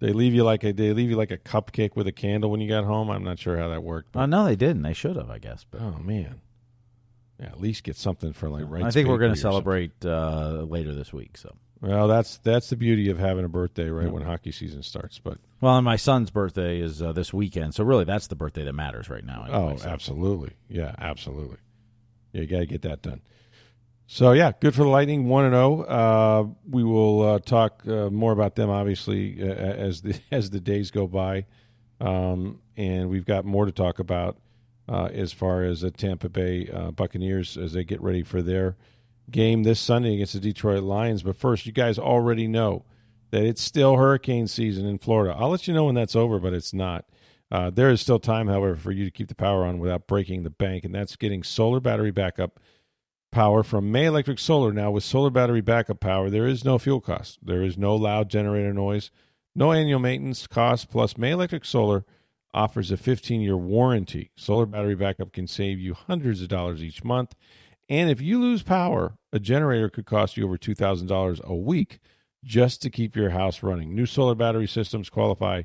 [0.00, 2.60] They leave you like a they leave you like a cupcake with a candle when
[2.60, 3.10] you got home.
[3.10, 4.12] I'm not sure how that worked.
[4.12, 4.20] But.
[4.20, 4.82] Uh, no, they didn't.
[4.82, 5.64] They should have, I guess.
[5.70, 5.80] But.
[5.80, 6.40] Oh man.
[7.40, 8.84] Yeah, at least get something for like right.
[8.84, 11.36] I think we're going to celebrate uh, later this week.
[11.36, 11.54] So.
[11.80, 15.18] Well, that's that's the beauty of having a birthday right when hockey season starts.
[15.18, 18.64] But well, and my son's birthday is uh, this weekend, so really that's the birthday
[18.64, 19.44] that matters right now.
[19.44, 19.88] Anyway, oh, so.
[19.88, 21.58] absolutely, yeah, absolutely.
[22.32, 23.20] Yeah, you got to get that done.
[24.06, 25.84] So yeah, good for the Lightning, one and zero.
[25.86, 25.92] Oh.
[25.92, 30.60] Uh, we will uh, talk uh, more about them obviously uh, as the as the
[30.60, 31.44] days go by,
[32.00, 34.38] um, and we've got more to talk about
[34.88, 38.76] uh, as far as the Tampa Bay uh, Buccaneers as they get ready for their
[39.30, 41.22] game this Sunday against the Detroit Lions.
[41.22, 42.84] But first, you guys already know
[43.30, 45.34] that it's still hurricane season in Florida.
[45.36, 47.06] I'll let you know when that's over, but it's not.
[47.50, 50.42] Uh, there is still time, however, for you to keep the power on without breaking
[50.42, 52.58] the bank, and that's getting solar battery backup
[53.30, 54.72] power from May Electric Solar.
[54.72, 58.28] Now, with solar battery backup power, there is no fuel cost, there is no loud
[58.28, 59.10] generator noise,
[59.54, 60.90] no annual maintenance cost.
[60.90, 62.04] Plus, May Electric Solar
[62.54, 64.30] offers a 15 year warranty.
[64.36, 67.34] Solar battery backup can save you hundreds of dollars each month.
[67.88, 71.98] And if you lose power, a generator could cost you over $2,000 a week
[72.42, 73.94] just to keep your house running.
[73.94, 75.62] New solar battery systems qualify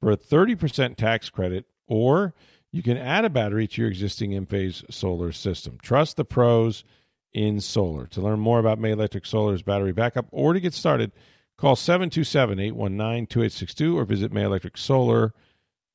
[0.00, 2.34] for a 30% tax credit, or
[2.70, 5.78] you can add a battery to your existing Enphase solar system.
[5.82, 6.84] Trust the pros
[7.32, 8.06] in solar.
[8.08, 11.12] To learn more about May Electric Solar's battery backup or to get started,
[11.56, 15.32] call 727 819 2862 or visit mayelectricsolar.com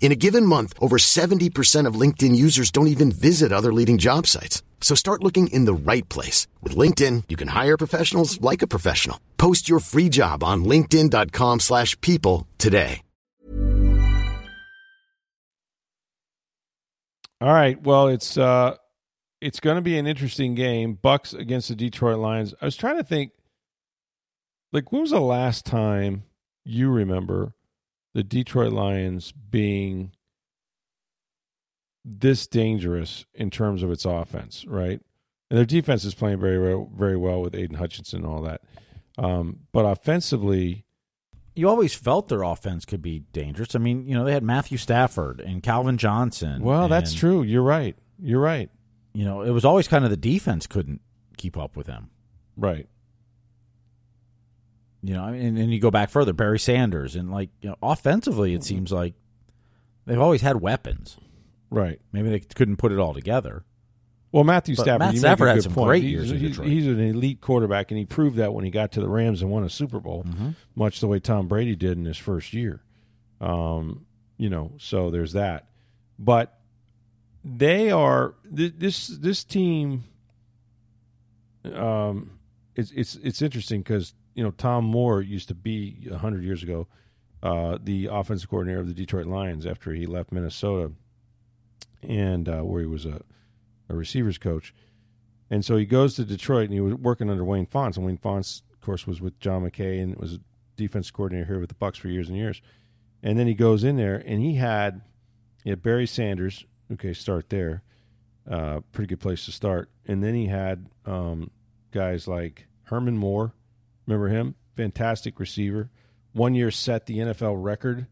[0.00, 4.26] In a given month, over 70% of LinkedIn users don't even visit other leading job
[4.26, 4.62] sites.
[4.80, 6.46] So start looking in the right place.
[6.62, 9.20] With LinkedIn, you can hire professionals like a professional.
[9.36, 13.02] Post your free job on linkedin.com slash people today.
[17.40, 17.80] All right.
[17.80, 18.76] Well, it's uh
[19.40, 20.98] it's going to be an interesting game.
[21.02, 22.52] Bucs against the Detroit Lions.
[22.60, 23.30] I was trying to think
[24.72, 26.24] like when was the last time
[26.64, 27.54] you remember
[28.18, 30.10] the Detroit Lions being
[32.04, 35.00] this dangerous in terms of its offense, right?
[35.48, 38.62] And their defense is playing very, very well with Aidan Hutchinson and all that.
[39.18, 40.84] Um, but offensively,
[41.54, 43.76] you always felt their offense could be dangerous.
[43.76, 46.62] I mean, you know, they had Matthew Stafford and Calvin Johnson.
[46.62, 47.44] Well, and, that's true.
[47.44, 47.94] You're right.
[48.20, 48.68] You're right.
[49.14, 51.02] You know, it was always kind of the defense couldn't
[51.36, 52.10] keep up with them.
[52.56, 52.88] Right.
[55.02, 58.54] You know, and, and you go back further, Barry Sanders, and like you know, offensively,
[58.54, 59.14] it seems like
[60.06, 61.16] they've always had weapons.
[61.70, 62.00] Right.
[62.12, 63.64] Maybe they couldn't put it all together.
[64.32, 65.88] Well, Matthew but Stafford, Matt Stafford had some point.
[65.88, 66.30] great he's, years.
[66.30, 69.40] He's, he's, an elite quarterback, and he proved that when he got to the Rams
[69.40, 70.50] and won a Super Bowl, mm-hmm.
[70.74, 72.82] much the way Tom Brady did in his first year.
[73.40, 74.04] Um,
[74.36, 75.68] you know, so there's that.
[76.18, 76.58] But
[77.44, 80.04] they are this this team.
[81.64, 82.38] Um,
[82.74, 86.86] it's it's it's interesting because you know Tom Moore used to be hundred years ago
[87.42, 90.92] uh, the offensive coordinator of the Detroit Lions after he left Minnesota
[92.04, 93.20] and uh, where he was a,
[93.88, 94.72] a receivers coach.
[95.50, 97.96] And so he goes to Detroit and he was working under Wayne Fontes.
[97.96, 100.38] And Wayne Fontes, of course, was with John McKay and was
[100.76, 102.62] defense coordinator here with the Bucs for years and years.
[103.22, 105.00] And then he goes in there and he had,
[105.64, 106.64] he had Barry Sanders.
[106.92, 107.82] Okay, start there.
[108.48, 109.90] Uh, pretty good place to start.
[110.06, 111.50] And then he had um,
[111.90, 113.52] guys like Herman Moore.
[114.08, 114.54] Remember him?
[114.74, 115.90] Fantastic receiver.
[116.32, 118.06] One year set the NFL record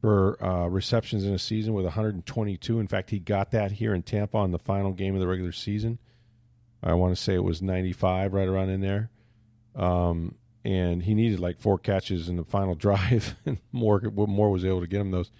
[0.00, 2.80] for uh, receptions in a season with 122.
[2.80, 5.52] In fact, he got that here in Tampa on the final game of the regular
[5.52, 5.98] season.
[6.82, 9.10] I want to say it was 95, right around in there.
[9.76, 14.64] Um, and he needed like four catches in the final drive, and Moore Moore was
[14.64, 15.30] able to get him those.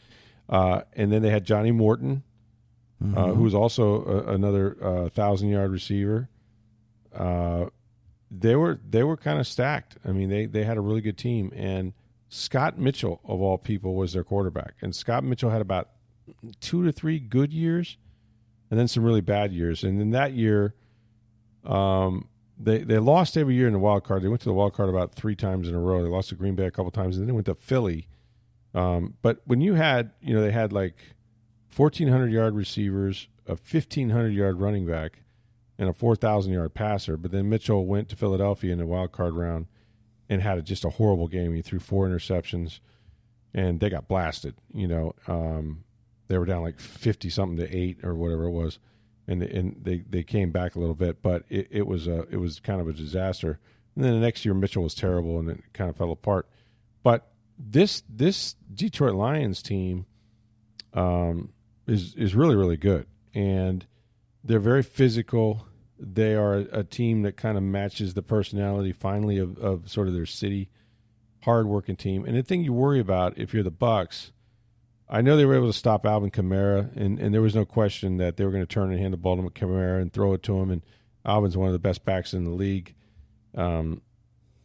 [0.46, 2.22] Uh, and then they had Johnny Morton,
[3.02, 3.16] mm-hmm.
[3.16, 6.28] uh, who was also a, another uh, thousand yard receiver.
[8.30, 9.96] They were they were kind of stacked.
[10.04, 11.92] I mean, they they had a really good team, and
[12.28, 15.90] Scott Mitchell of all people was their quarterback, and Scott Mitchell had about
[16.60, 17.96] two to three good years,
[18.70, 19.82] and then some really bad years.
[19.82, 20.74] And in that year,
[21.64, 24.22] um, they they lost every year in the wild card.
[24.22, 26.02] They went to the wild card about three times in a row.
[26.02, 28.06] They lost to Green Bay a couple times, and then they went to Philly.
[28.74, 30.94] Um, but when you had, you know, they had like
[31.68, 35.22] fourteen hundred yard receivers, a fifteen hundred yard running back,
[35.80, 37.16] and a four thousand yard passer.
[37.16, 39.66] But then Mitchell went to Philadelphia in the wild card round
[40.28, 41.54] and had a, just a horrible game.
[41.54, 42.78] He threw four interceptions,
[43.52, 44.54] and they got blasted.
[44.72, 45.82] You know, um,
[46.28, 48.78] they were down like fifty something to eight or whatever it was
[49.30, 52.36] and and they, they came back a little bit, but it, it was a it
[52.36, 53.60] was kind of a disaster.
[53.94, 56.48] And then the next year Mitchell was terrible, and it kind of fell apart.
[57.02, 60.04] But this this Detroit Lions team
[60.94, 61.52] um,
[61.86, 63.86] is is really really good, and
[64.42, 65.64] they're very physical.
[66.00, 70.14] They are a team that kind of matches the personality finally of, of sort of
[70.14, 70.70] their city,
[71.42, 72.24] hardworking team.
[72.24, 74.30] And the thing you worry about if you're the Bucs
[75.10, 78.18] I know they were able to stop Alvin Kamara, and, and there was no question
[78.18, 80.42] that they were going to turn and hand the ball to Kamara and throw it
[80.44, 80.70] to him.
[80.70, 80.82] And
[81.24, 82.94] Alvin's one of the best backs in the league.
[83.56, 84.02] Um,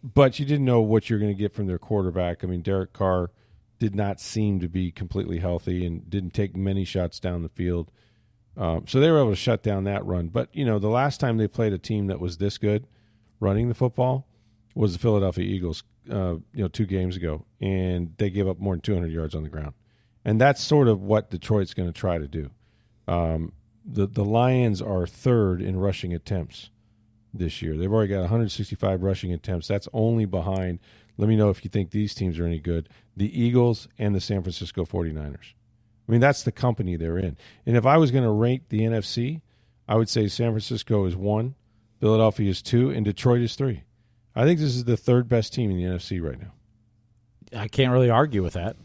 [0.04, 2.44] but you didn't know what you're going to get from their quarterback.
[2.44, 3.32] I mean, Derek Carr
[3.80, 7.92] did not seem to be completely healthy and didn't take many shots down the field.
[8.58, 10.30] Um, so they were able to shut down that run.
[10.30, 12.88] But, you know, the last time they played a team that was this good
[13.40, 14.28] running the football
[14.76, 17.46] was the Philadelphia Eagles, uh, you know, two games ago.
[17.60, 19.74] And they gave up more than 200 yards on the ground
[20.26, 22.50] and that's sort of what Detroit's going to try to do.
[23.08, 23.54] Um,
[23.86, 26.72] the the Lions are third in rushing attempts
[27.32, 27.78] this year.
[27.78, 29.68] They've already got 165 rushing attempts.
[29.68, 30.80] That's only behind.
[31.18, 32.90] Let me know if you think these teams are any good.
[33.16, 35.54] The Eagles and the San Francisco 49ers.
[36.08, 37.38] I mean, that's the company they're in.
[37.66, 39.42] And if I was going to rank the NFC,
[39.88, 41.56] I would say San Francisco is one,
[42.00, 43.84] Philadelphia is two, and Detroit is three.
[44.36, 46.54] I think this is the third best team in the NFC right now.
[47.60, 48.76] I can't really argue with that.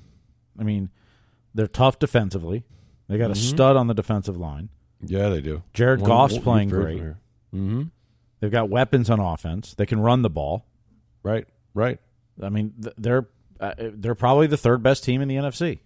[0.59, 0.91] I mean,
[1.55, 2.65] they're tough defensively.
[3.09, 3.33] They got mm-hmm.
[3.33, 4.69] a stud on the defensive line.
[5.03, 5.63] Yeah, they do.
[5.73, 7.01] Jared one, Goff's one, playing great.
[7.01, 7.83] Mm-hmm.
[8.39, 9.75] They've got weapons on offense.
[9.75, 10.65] They can run the ball.
[11.23, 11.99] Right, right.
[12.43, 13.29] I mean, they're
[13.59, 15.81] uh, they're probably the third best team in the NFC.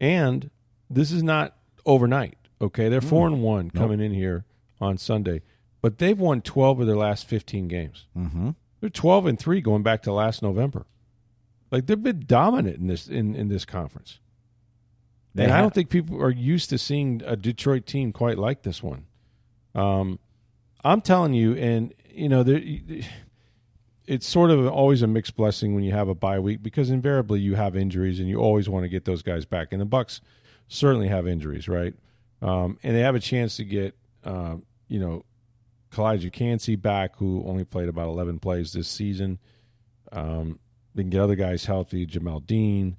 [0.00, 0.50] And
[0.88, 2.36] this is not overnight.
[2.62, 3.34] Okay, they're four mm.
[3.34, 4.44] and one coming in here
[4.80, 5.42] on Sunday,
[5.80, 8.06] but they've won twelve of their last fifteen games.
[8.16, 8.50] Mm-hmm.
[8.80, 10.86] They're twelve and three going back to last November.
[11.70, 14.18] Like they've been dominant in this in, in this conference.
[15.34, 18.36] They and have, I don't think people are used to seeing a Detroit team quite
[18.36, 19.06] like this one.
[19.74, 20.18] Um,
[20.82, 22.60] I'm telling you, and you know, there,
[24.10, 27.38] it's sort of always a mixed blessing when you have a bye week because invariably
[27.38, 29.68] you have injuries and you always want to get those guys back.
[29.70, 30.20] And the Bucs
[30.66, 31.94] certainly have injuries, right?
[32.42, 33.94] Um, and they have a chance to get,
[34.24, 34.56] uh,
[34.88, 35.24] you know,
[35.92, 39.38] Calijah Kancey back, who only played about 11 plays this season.
[40.10, 40.58] Um,
[40.96, 42.96] they can get other guys healthy, Jamel Dean.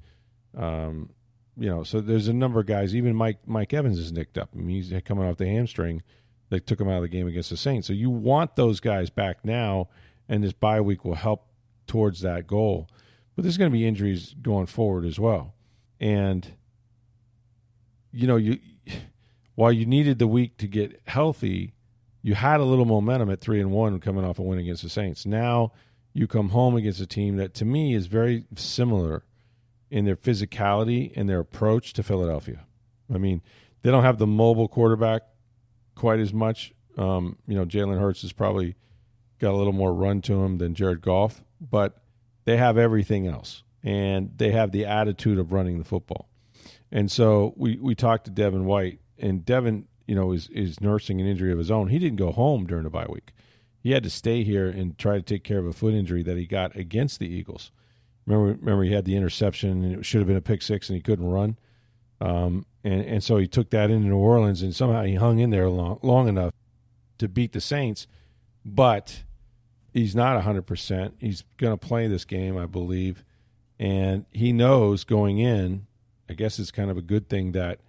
[0.58, 1.10] Um,
[1.58, 2.96] you know, so there's a number of guys.
[2.96, 4.52] Even Mike Mike Evans is nicked up.
[4.56, 6.04] I mean, he's coming off the hamstring.
[6.50, 7.88] They took him out of the game against the Saints.
[7.88, 9.90] So you want those guys back now,
[10.32, 11.46] and this bye week will help
[11.86, 12.90] towards that goal.
[13.36, 15.54] But there's going to be injuries going forward as well,
[16.00, 16.48] and
[18.12, 18.58] you know, you
[19.56, 21.76] while you needed the week to get healthy,
[22.24, 24.90] you had a little momentum at three and one coming off a win against the
[24.90, 25.26] Saints.
[25.26, 25.74] Now
[26.14, 29.24] you come home against a team that to me is very similar
[29.90, 32.66] in their physicality and their approach to Philadelphia.
[33.14, 33.42] I mean,
[33.82, 35.24] they don't have the mobile quarterback
[35.96, 36.74] quite as much.
[36.98, 38.76] Um, you know, Jalen Hurts is probably
[39.42, 41.98] got a little more run to him than Jared Goff, but
[42.46, 46.30] they have everything else, and they have the attitude of running the football.
[46.92, 51.20] And so we we talked to Devin White, and Devin, you know, is is nursing
[51.20, 51.88] an injury of his own.
[51.90, 53.34] He didn't go home during the bye week.
[53.82, 56.38] He had to stay here and try to take care of a foot injury that
[56.38, 57.72] he got against the Eagles.
[58.28, 60.96] Remember, remember he had the interception and it should have been a pick six and
[60.96, 61.58] he couldn't run.
[62.20, 65.50] Um, and, and so he took that into New Orleans and somehow he hung in
[65.50, 66.54] there long, long enough
[67.18, 68.06] to beat the Saints.
[68.64, 69.24] But
[69.94, 71.14] he's not 100%.
[71.20, 73.24] He's going to play this game, I believe.
[73.80, 75.88] And he knows going in,
[76.30, 77.80] I guess it's kind of a good thing that,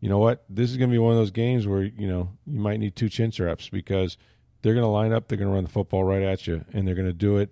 [0.00, 2.30] you know what, this is going to be one of those games where, you know,
[2.46, 4.16] you might need two chin straps because
[4.62, 6.86] they're going to line up, they're going to run the football right at you, and
[6.86, 7.50] they're going to do it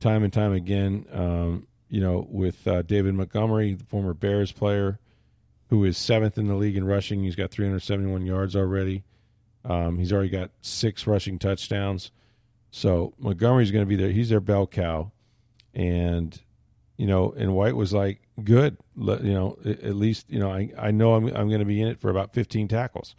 [0.00, 1.06] time and time again.
[1.12, 4.98] Um, you know, with uh, David Montgomery, the former Bears player,
[5.68, 7.22] who is seventh in the league in rushing.
[7.22, 9.04] He's got 371 yards already.
[9.64, 12.10] Um, he's already got six rushing touchdowns.
[12.76, 14.10] So Montgomery's going to be there.
[14.10, 15.10] He's their bell cow,
[15.72, 16.38] and
[16.98, 20.70] you know, and White was like, "Good, Let, you know, at least you know, I
[20.78, 23.16] I know I'm I'm going to be in it for about 15 tackles,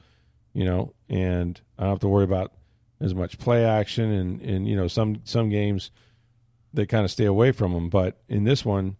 [0.54, 2.54] you know, and I don't have to worry about
[3.02, 5.90] as much play action and and you know some some games."
[6.74, 7.90] they kind of stay away from them.
[7.90, 8.98] But in this one,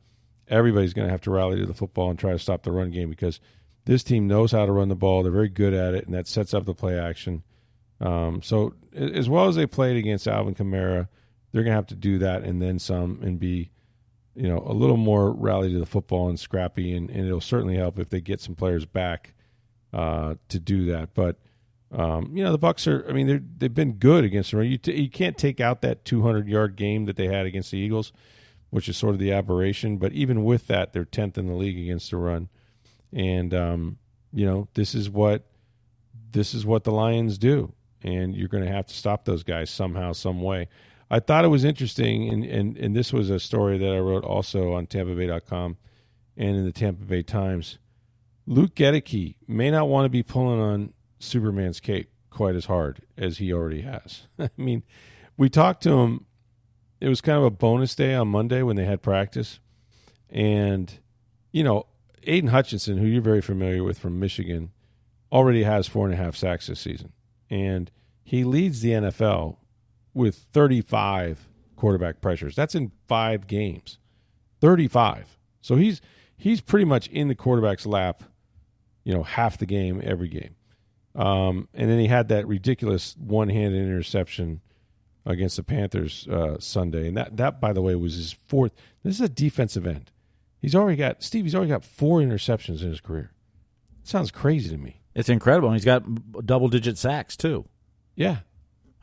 [0.48, 2.90] everybody's going to have to rally to the football and try to stop the run
[2.90, 3.40] game because
[3.86, 5.22] this team knows how to run the ball.
[5.22, 7.44] They're very good at it, and that sets up the play action.
[8.00, 11.08] Um, so as well as they played against Alvin Kamara,
[11.52, 13.72] they're going to have to do that and then some and be,
[14.36, 16.94] you know, a little more rally to the football and scrappy.
[16.94, 19.34] And, and it'll certainly help if they get some players back
[19.94, 21.14] uh, to do that.
[21.14, 21.38] But
[21.92, 23.08] um, you know, the Bucs are.
[23.10, 24.68] I mean, they they've been good against the run.
[24.68, 27.78] You t- you can't take out that 200 yard game that they had against the
[27.78, 28.12] Eagles,
[28.70, 29.98] which is sort of the aberration.
[29.98, 32.50] But even with that, they're 10th in the league against the run,
[33.14, 33.98] and um,
[34.34, 35.46] you know, this is what
[36.32, 37.74] this is what the Lions do,
[38.04, 40.68] and you're going to have to stop those guys somehow, some way.
[41.10, 44.26] I thought it was interesting, and, and, and this was a story that I wrote
[44.26, 45.78] also on TampaBay.com
[46.36, 47.80] and in the Tampa Bay Times.
[48.46, 53.38] Luke Goedeke may not want to be pulling on Superman's cape quite as hard as
[53.38, 54.28] he already has.
[54.40, 54.84] I mean,
[55.38, 56.26] we talked to him.
[57.00, 59.60] It was kind of a bonus day on Monday when they had practice.
[60.30, 60.92] And,
[61.52, 61.88] you know,
[62.24, 64.72] Aidan Hutchinson, who you're very familiar with from Michigan,
[65.32, 67.14] already has four and a half sacks this season.
[67.50, 67.92] And
[68.24, 69.58] he leads the NFL
[70.14, 72.56] with 35 quarterback pressures.
[72.56, 74.00] That's in five games.
[74.62, 75.38] 35.
[75.62, 76.02] So he's
[76.36, 78.24] he's pretty much in the quarterback's lap,
[79.04, 80.56] you know, half the game every game.
[81.16, 84.62] Um, and then he had that ridiculous one-handed interception
[85.26, 88.74] against the Panthers uh, Sunday, and that that by the way was his fourth.
[89.04, 90.12] This is a defensive end.
[90.60, 91.46] He's already got Steve.
[91.46, 93.32] He's already got four interceptions in his career.
[94.02, 95.02] It sounds crazy to me.
[95.18, 95.70] It's incredible.
[95.70, 96.04] And he's got
[96.46, 97.66] double-digit sacks too.
[98.16, 98.38] Yeah,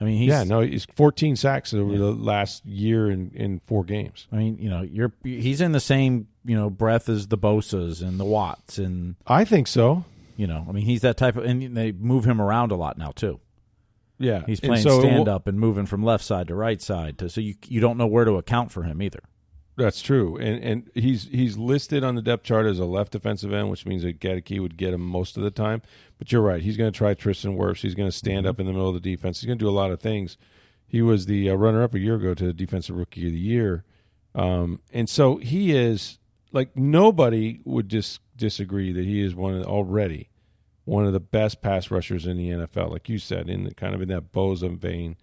[0.01, 1.99] I mean, he's, yeah, no, he's 14 sacks over yeah.
[1.99, 4.27] the last year in, in four games.
[4.33, 8.03] I mean, you know, you're he's in the same you know breath as the Bosa's
[8.03, 10.05] and the Watts and I think so.
[10.37, 12.99] You know, I mean, he's that type of, and they move him around a lot
[12.99, 13.41] now too.
[14.19, 17.29] Yeah, he's playing so stand up and moving from left side to right side, to,
[17.29, 19.21] so you you don't know where to account for him either.
[19.77, 23.53] That's true, and and he's he's listed on the depth chart as a left defensive
[23.53, 25.83] end, which means that Goedeke would get him most of the time.
[26.19, 27.81] But you're right; he's going to try Tristan Wirfs.
[27.81, 28.51] He's going to stand mm-hmm.
[28.51, 29.41] up in the middle of the defense.
[29.41, 30.37] He's going to do a lot of things.
[30.87, 33.85] He was the uh, runner-up a year ago to the Defensive Rookie of the Year,
[34.35, 36.19] um, and so he is
[36.53, 40.31] like nobody would dis- disagree that he is one of, already
[40.85, 43.95] one of the best pass rushers in the NFL, like you said, in the, kind
[43.95, 45.17] of in that Bosa vein,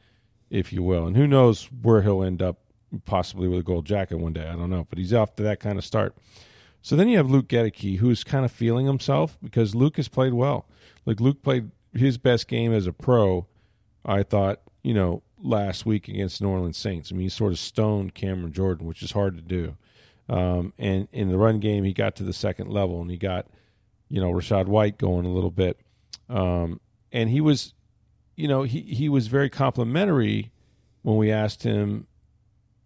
[0.49, 1.05] if you will.
[1.05, 2.59] And who knows where he'll end up,
[3.05, 4.47] possibly with a gold jacket one day.
[4.47, 6.15] I don't know, but he's off to that kind of start.
[6.81, 10.33] So then you have Luke Goedeke, who's kind of feeling himself because Luke has played
[10.33, 10.67] well.
[11.05, 13.47] Like Luke played his best game as a pro,
[14.05, 17.11] I thought, you know, last week against New Orleans Saints.
[17.11, 19.77] I mean, he sort of stoned Cameron Jordan, which is hard to do.
[20.29, 23.47] Um, and in the run game, he got to the second level and he got–
[24.11, 25.79] you know Rachaad White going a little bit,
[26.27, 26.81] um,
[27.13, 27.73] and he was,
[28.35, 30.51] you know, he he was very complimentary
[31.01, 32.07] when we asked him,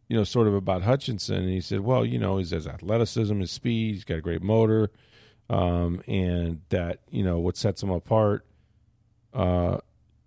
[0.07, 3.39] you know, sort of about Hutchinson, and he said, well, you know, he has athleticism,
[3.39, 4.91] his speed, he's got a great motor,
[5.49, 8.45] um, and that you know what sets him apart.
[9.33, 9.79] Uh,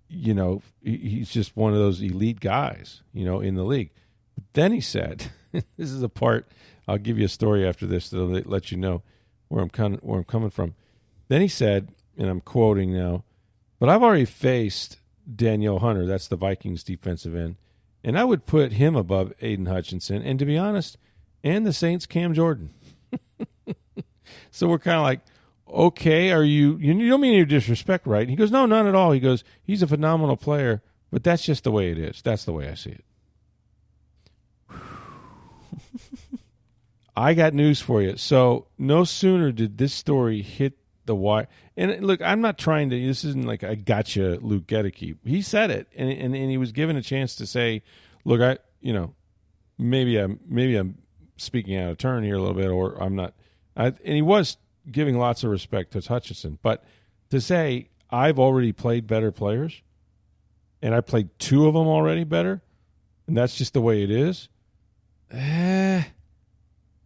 [0.09, 3.91] you know, he, he's just one of those elite guys, you know, in the league.
[4.35, 6.49] But then he said, "This is a part."
[6.89, 9.03] I'll give you a story after this to let you know
[9.49, 10.75] where I'm where I'm coming from.
[11.29, 13.25] Then he said, and I'm quoting now,
[13.79, 14.99] but I've already faced
[15.33, 17.57] Danielle Hunter, that's the Vikings defensive end,
[18.05, 20.97] and I would put him above Aidan Hutchinson, and to be honest,
[21.43, 22.71] and the Saints Cam Jordan.
[24.51, 25.21] so we're kind of like,
[25.69, 28.29] okay, are you, you don't mean any disrespect, right?
[28.29, 29.13] He goes, no, none at all.
[29.13, 32.23] He goes, he's a phenomenal player, but that's just the way it is.
[32.23, 33.05] That's the way I see it.
[37.17, 38.17] I got news for you.
[38.17, 40.79] So no sooner did this story hit
[41.09, 41.49] the wire.
[41.77, 43.07] And look, I'm not trying to.
[43.07, 45.17] This isn't like I gotcha, Luke Goedeke.
[45.25, 47.83] He said it, and, and and he was given a chance to say,
[48.25, 49.15] "Look, I, you know,
[49.77, 50.99] maybe I'm maybe I'm
[51.37, 53.35] speaking out of turn here a little bit, or I'm not."
[53.77, 54.57] I, and he was
[54.89, 56.85] giving lots of respect to Hutchinson, but
[57.31, 59.83] to say I've already played better players,
[60.81, 62.63] and I played two of them already better,
[63.27, 64.49] and that's just the way it is.
[65.31, 66.05] Eh.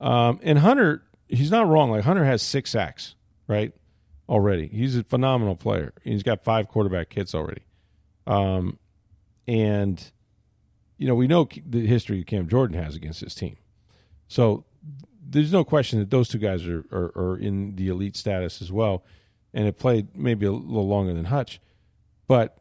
[0.01, 1.91] Um, and Hunter, he's not wrong.
[1.91, 3.15] Like Hunter has six sacks,
[3.47, 3.73] right?
[4.33, 4.67] Already.
[4.67, 5.93] He's a phenomenal player.
[6.03, 7.63] He's got five quarterback hits already.
[8.27, 8.79] Um,
[9.47, 10.03] and
[10.97, 13.57] you know we know the history Cam Jordan has against his team.
[14.29, 14.65] So
[15.29, 18.73] there's no question that those two guys are, are, are in the elite status as
[18.73, 19.05] well,
[19.53, 21.61] and it played maybe a little longer than Hutch,
[22.27, 22.57] but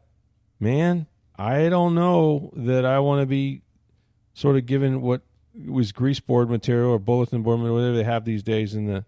[0.60, 1.06] man,
[1.36, 3.62] I don't know that I want to be
[4.34, 5.22] sort of given what
[5.66, 9.04] was grease board material or bulletin board material, whatever they have these days in the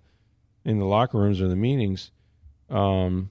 [0.65, 2.11] in the locker rooms or the meetings.
[2.71, 3.31] Um,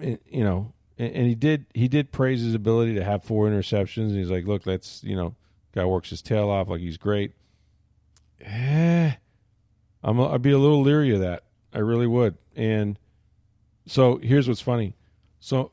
[0.00, 4.08] you know, and, he did he did praise his ability to have four interceptions.
[4.08, 5.34] And he's like, look, that's you know,
[5.74, 7.32] guy works his tail off, like he's great.
[8.40, 9.12] Eh,
[10.02, 11.44] I'm I'd be a little leery of that.
[11.72, 12.36] I really would.
[12.54, 12.98] And
[13.86, 14.94] so here's what's funny.
[15.40, 15.72] So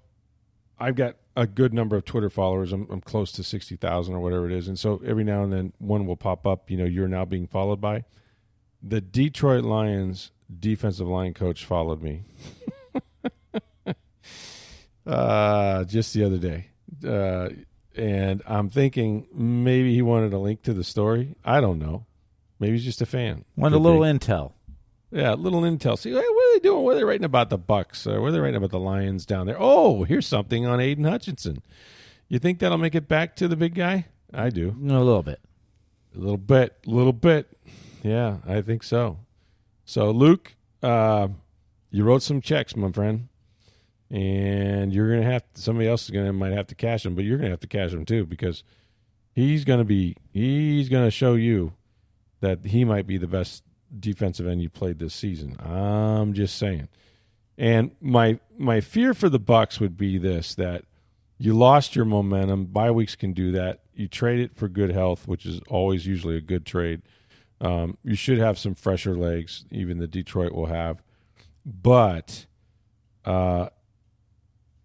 [0.79, 2.71] I've got a good number of Twitter followers.
[2.71, 5.51] I'm, I'm close to sixty thousand or whatever it is, and so every now and
[5.51, 6.69] then one will pop up.
[6.71, 8.05] You know, you're now being followed by
[8.81, 12.23] the Detroit Lions defensive line coach followed me.
[15.07, 16.67] uh, just the other day.
[17.05, 17.49] Uh,
[17.95, 21.35] and I'm thinking maybe he wanted a link to the story.
[21.43, 22.05] I don't know.
[22.59, 23.45] Maybe he's just a fan.
[23.55, 24.53] Wanted a little intel.
[25.11, 25.97] Yeah, a little intel.
[25.97, 26.83] See, what are they doing?
[26.83, 28.05] What are they writing about the Bucs?
[28.05, 29.57] Uh, what are they writing about the Lions down there?
[29.57, 31.63] Oh, here's something on Aidan Hutchinson.
[32.27, 34.05] You think that'll make it back to the big guy?
[34.33, 34.69] I do.
[34.69, 35.39] A little bit.
[36.15, 36.75] A little bit.
[36.85, 37.47] A little bit.
[38.03, 39.17] Yeah, I think so.
[39.89, 41.29] So, Luke, uh,
[41.89, 43.27] you wrote some checks, my friend,
[44.11, 47.23] and you're gonna have to, somebody else is gonna might have to cash them, but
[47.25, 48.63] you're gonna have to cash them too because
[49.33, 51.73] he's gonna be he's gonna show you
[52.39, 53.63] that he might be the best
[53.99, 55.55] defensive end you played this season.
[55.59, 56.87] I'm just saying.
[57.57, 60.83] And my my fear for the Bucs would be this that
[61.39, 62.65] you lost your momentum.
[62.65, 63.79] Bye weeks can do that.
[63.95, 67.01] You trade it for good health, which is always usually a good trade.
[67.61, 71.01] Um, you should have some fresher legs, even the Detroit will have.
[71.65, 72.45] But
[73.25, 73.69] uh,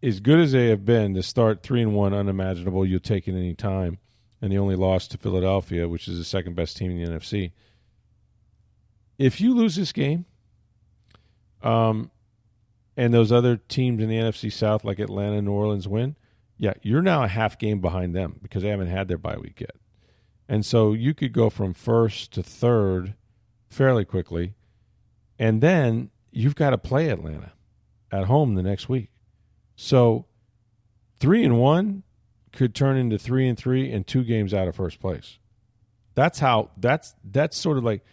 [0.02, 2.84] as good as they have been, to start three and one, unimaginable.
[2.84, 3.98] You'll take it any time,
[4.42, 7.52] and the only loss to Philadelphia, which is the second best team in the NFC.
[9.18, 10.26] If you lose this game,
[11.62, 12.10] um,
[12.96, 16.16] and those other teams in the NFC South, like Atlanta, New Orleans, win,
[16.58, 19.60] yeah, you're now a half game behind them because they haven't had their bye week
[19.60, 19.74] yet.
[20.48, 23.14] And so you could go from first to third
[23.70, 24.54] fairly quickly.
[25.38, 27.52] And then you've got to play Atlanta
[28.12, 29.10] at home the next week.
[29.76, 30.26] So
[31.18, 32.02] three and one
[32.52, 35.38] could turn into three and three and two games out of first place.
[36.14, 38.04] That's how that's that's sort of like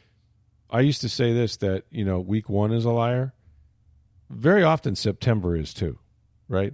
[0.70, 3.34] I used to say this that, you know, week one is a liar.
[4.30, 6.00] Very often September is too,
[6.48, 6.74] right?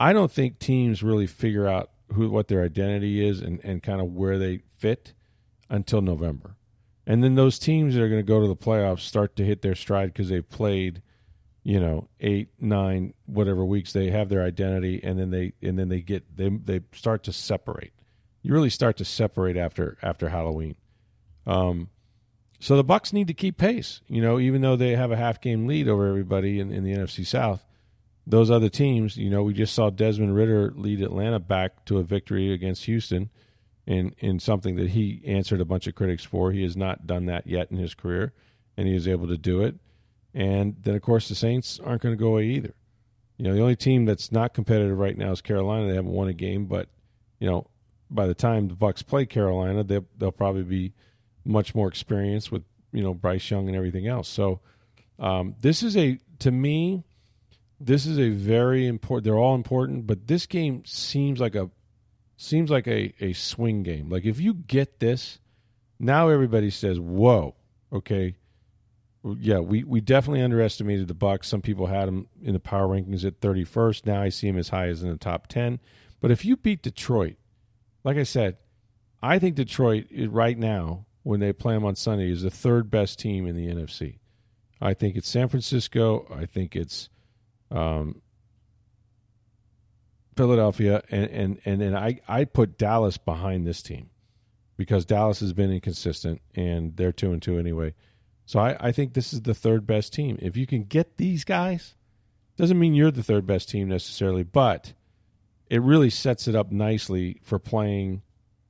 [0.00, 4.00] I don't think teams really figure out who what their identity is and, and kind
[4.00, 5.14] of where they fit
[5.68, 6.56] until November.
[7.06, 9.62] And then those teams that are going to go to the playoffs start to hit
[9.62, 11.02] their stride because they've played,
[11.62, 13.92] you know, eight, nine, whatever weeks.
[13.92, 17.32] They have their identity, and then they and then they get they they start to
[17.32, 17.92] separate.
[18.42, 20.76] You really start to separate after after Halloween.
[21.46, 21.90] Um,
[22.58, 24.00] so the Bucs need to keep pace.
[24.08, 26.94] You know, even though they have a half game lead over everybody in, in the
[26.94, 27.66] NFC South,
[28.26, 32.02] those other teams, you know, we just saw Desmond Ridder lead Atlanta back to a
[32.02, 33.30] victory against Houston
[33.86, 36.52] in in something that he answered a bunch of critics for.
[36.52, 38.32] He has not done that yet in his career,
[38.76, 39.76] and he was able to do it.
[40.32, 42.74] And then, of course, the Saints aren't going to go away either.
[43.36, 45.88] You know, the only team that's not competitive right now is Carolina.
[45.88, 46.88] They haven't won a game, but
[47.40, 47.68] you know,
[48.10, 50.92] by the time the Bucs play Carolina, they they'll probably be
[51.44, 52.62] much more experienced with
[52.92, 54.28] you know Bryce Young and everything else.
[54.28, 54.60] So
[55.18, 57.04] um, this is a to me,
[57.84, 59.24] this is a very important.
[59.24, 61.70] They're all important, but this game seems like a
[62.36, 64.08] seems like a, a swing game.
[64.08, 65.38] Like if you get this,
[65.98, 67.54] now everybody says, "Whoa,
[67.92, 68.36] okay,
[69.38, 71.46] yeah, we, we definitely underestimated the Bucs.
[71.46, 74.06] Some people had them in the power rankings at 31st.
[74.06, 75.80] Now I see them as high as in the top 10.
[76.20, 77.36] But if you beat Detroit,
[78.02, 78.58] like I said,
[79.22, 83.18] I think Detroit right now, when they play them on Sunday, is the third best
[83.18, 84.18] team in the NFC.
[84.80, 86.26] I think it's San Francisco.
[86.34, 87.08] I think it's
[87.70, 88.22] um,
[90.36, 94.10] Philadelphia, and and and then I I put Dallas behind this team
[94.76, 97.94] because Dallas has been inconsistent and they're two and two anyway.
[98.46, 100.38] So I, I think this is the third best team.
[100.42, 101.94] If you can get these guys,
[102.56, 104.92] doesn't mean you're the third best team necessarily, but
[105.70, 108.22] it really sets it up nicely for playing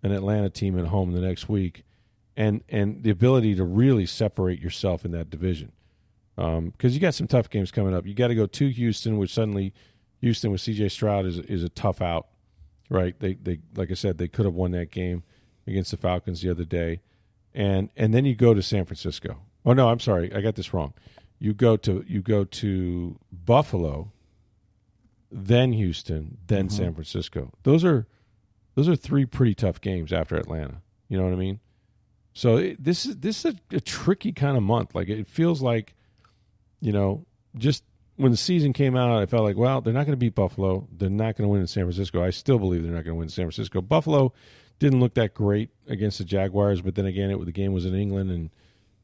[0.02, 1.84] an Atlanta team at home the next week,
[2.36, 5.72] and and the ability to really separate yourself in that division.
[6.36, 8.06] Because um, you got some tough games coming up.
[8.06, 9.72] You got to go to Houston, which suddenly
[10.20, 10.88] Houston with C.J.
[10.88, 12.28] Stroud is is a tough out,
[12.88, 13.18] right?
[13.18, 15.22] They they like I said they could have won that game
[15.66, 17.00] against the Falcons the other day,
[17.54, 19.38] and and then you go to San Francisco.
[19.64, 20.94] Oh no, I'm sorry, I got this wrong.
[21.38, 24.12] You go to you go to Buffalo,
[25.30, 26.76] then Houston, then mm-hmm.
[26.76, 27.52] San Francisco.
[27.62, 28.06] Those are
[28.74, 30.82] those are three pretty tough games after Atlanta.
[31.08, 31.60] You know what I mean?
[32.32, 34.94] So it, this is this is a, a tricky kind of month.
[34.94, 35.94] Like it feels like,
[36.84, 37.24] you know,
[37.56, 37.82] just
[38.16, 40.86] when the season came out, I felt like, well, they're not going to beat Buffalo.
[40.92, 42.22] They're not going to win in San Francisco.
[42.22, 43.80] I still believe they're not going to win in San Francisco.
[43.80, 44.34] Buffalo
[44.78, 47.94] didn't look that great against the Jaguars, but then again, it the game was in
[47.94, 48.50] England, and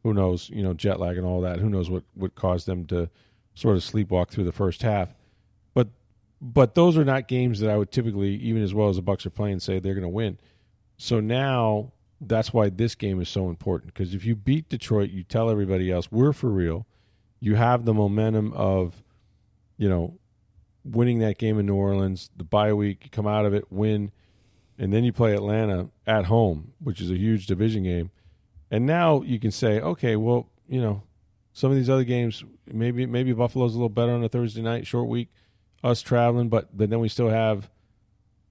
[0.02, 1.58] who knows, you know, jet lag and all that.
[1.58, 3.08] Who knows what what caused them to
[3.54, 5.14] sort of sleepwalk through the first half.
[5.72, 5.88] But
[6.38, 9.24] but those are not games that I would typically, even as well as the Bucs
[9.24, 10.38] are playing, say they're going to win.
[10.98, 15.22] So now that's why this game is so important because if you beat Detroit, you
[15.22, 16.86] tell everybody else we're for real.
[17.40, 19.02] You have the momentum of,
[19.76, 20.18] you know,
[20.84, 24.12] winning that game in New Orleans, the bye week, come out of it, win,
[24.78, 28.10] and then you play Atlanta at home, which is a huge division game.
[28.70, 31.02] And now you can say, okay, well, you know,
[31.52, 34.86] some of these other games, maybe maybe Buffalo's a little better on a Thursday night,
[34.86, 35.28] short week,
[35.82, 37.68] us traveling, but but then we still have,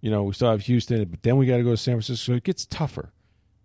[0.02, 2.34] you know, we still have Houston, but then we got to go to San Francisco.
[2.34, 3.12] It gets tougher.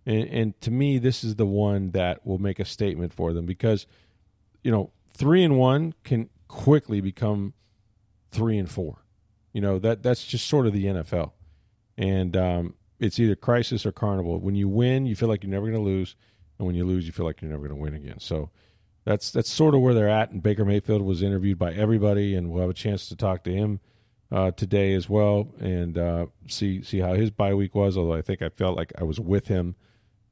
[0.05, 3.45] And, and to me, this is the one that will make a statement for them
[3.45, 3.87] because,
[4.63, 7.53] you know, three and one can quickly become
[8.31, 9.03] three and four.
[9.53, 11.31] You know that that's just sort of the NFL,
[11.97, 14.39] and um, it's either crisis or carnival.
[14.39, 16.15] When you win, you feel like you're never going to lose,
[16.59, 18.19] and when you lose, you feel like you're never going to win again.
[18.19, 18.49] So
[19.05, 20.31] that's that's sort of where they're at.
[20.31, 23.53] And Baker Mayfield was interviewed by everybody, and we'll have a chance to talk to
[23.53, 23.79] him
[24.29, 27.97] uh, today as well, and uh, see see how his bye week was.
[27.97, 29.75] Although I think I felt like I was with him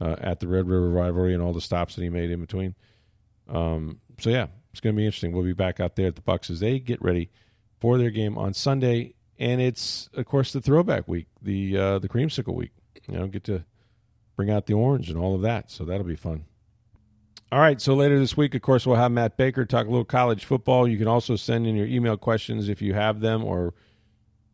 [0.01, 2.75] uh, at the Red River rivalry and all the stops that he made in between.
[3.47, 5.31] Um, so yeah, it's going to be interesting.
[5.31, 7.29] We'll be back out there at the Bucs as they get ready
[7.79, 12.09] for their game on Sunday, and it's of course the throwback week, the uh, the
[12.09, 12.71] creamsicle week.
[13.07, 13.65] You know, get to
[14.35, 16.45] bring out the orange and all of that, so that'll be fun.
[17.51, 20.05] All right, so later this week, of course, we'll have Matt Baker talk a little
[20.05, 20.87] college football.
[20.87, 23.75] You can also send in your email questions if you have them or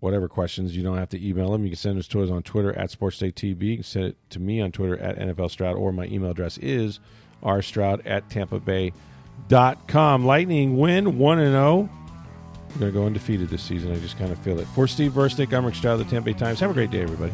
[0.02, 0.76] whatever questions.
[0.76, 1.64] You don't have to email them.
[1.64, 3.62] You can send us to us on Twitter at SportsDayTB.
[3.62, 6.58] You can send it to me on Twitter at NFL Stroud, or my email address
[6.58, 7.00] is
[7.42, 8.92] rstroud at tampa bay
[9.48, 10.26] dot com.
[10.26, 11.90] Lightning win 1 and 0.
[12.74, 13.92] We're going to go undefeated this season.
[13.92, 14.68] I just kind of feel it.
[14.76, 16.60] For Steve Versnick, I'm Rick Stroud of the Tampa Bay Times.
[16.60, 17.34] Have a great day, everybody.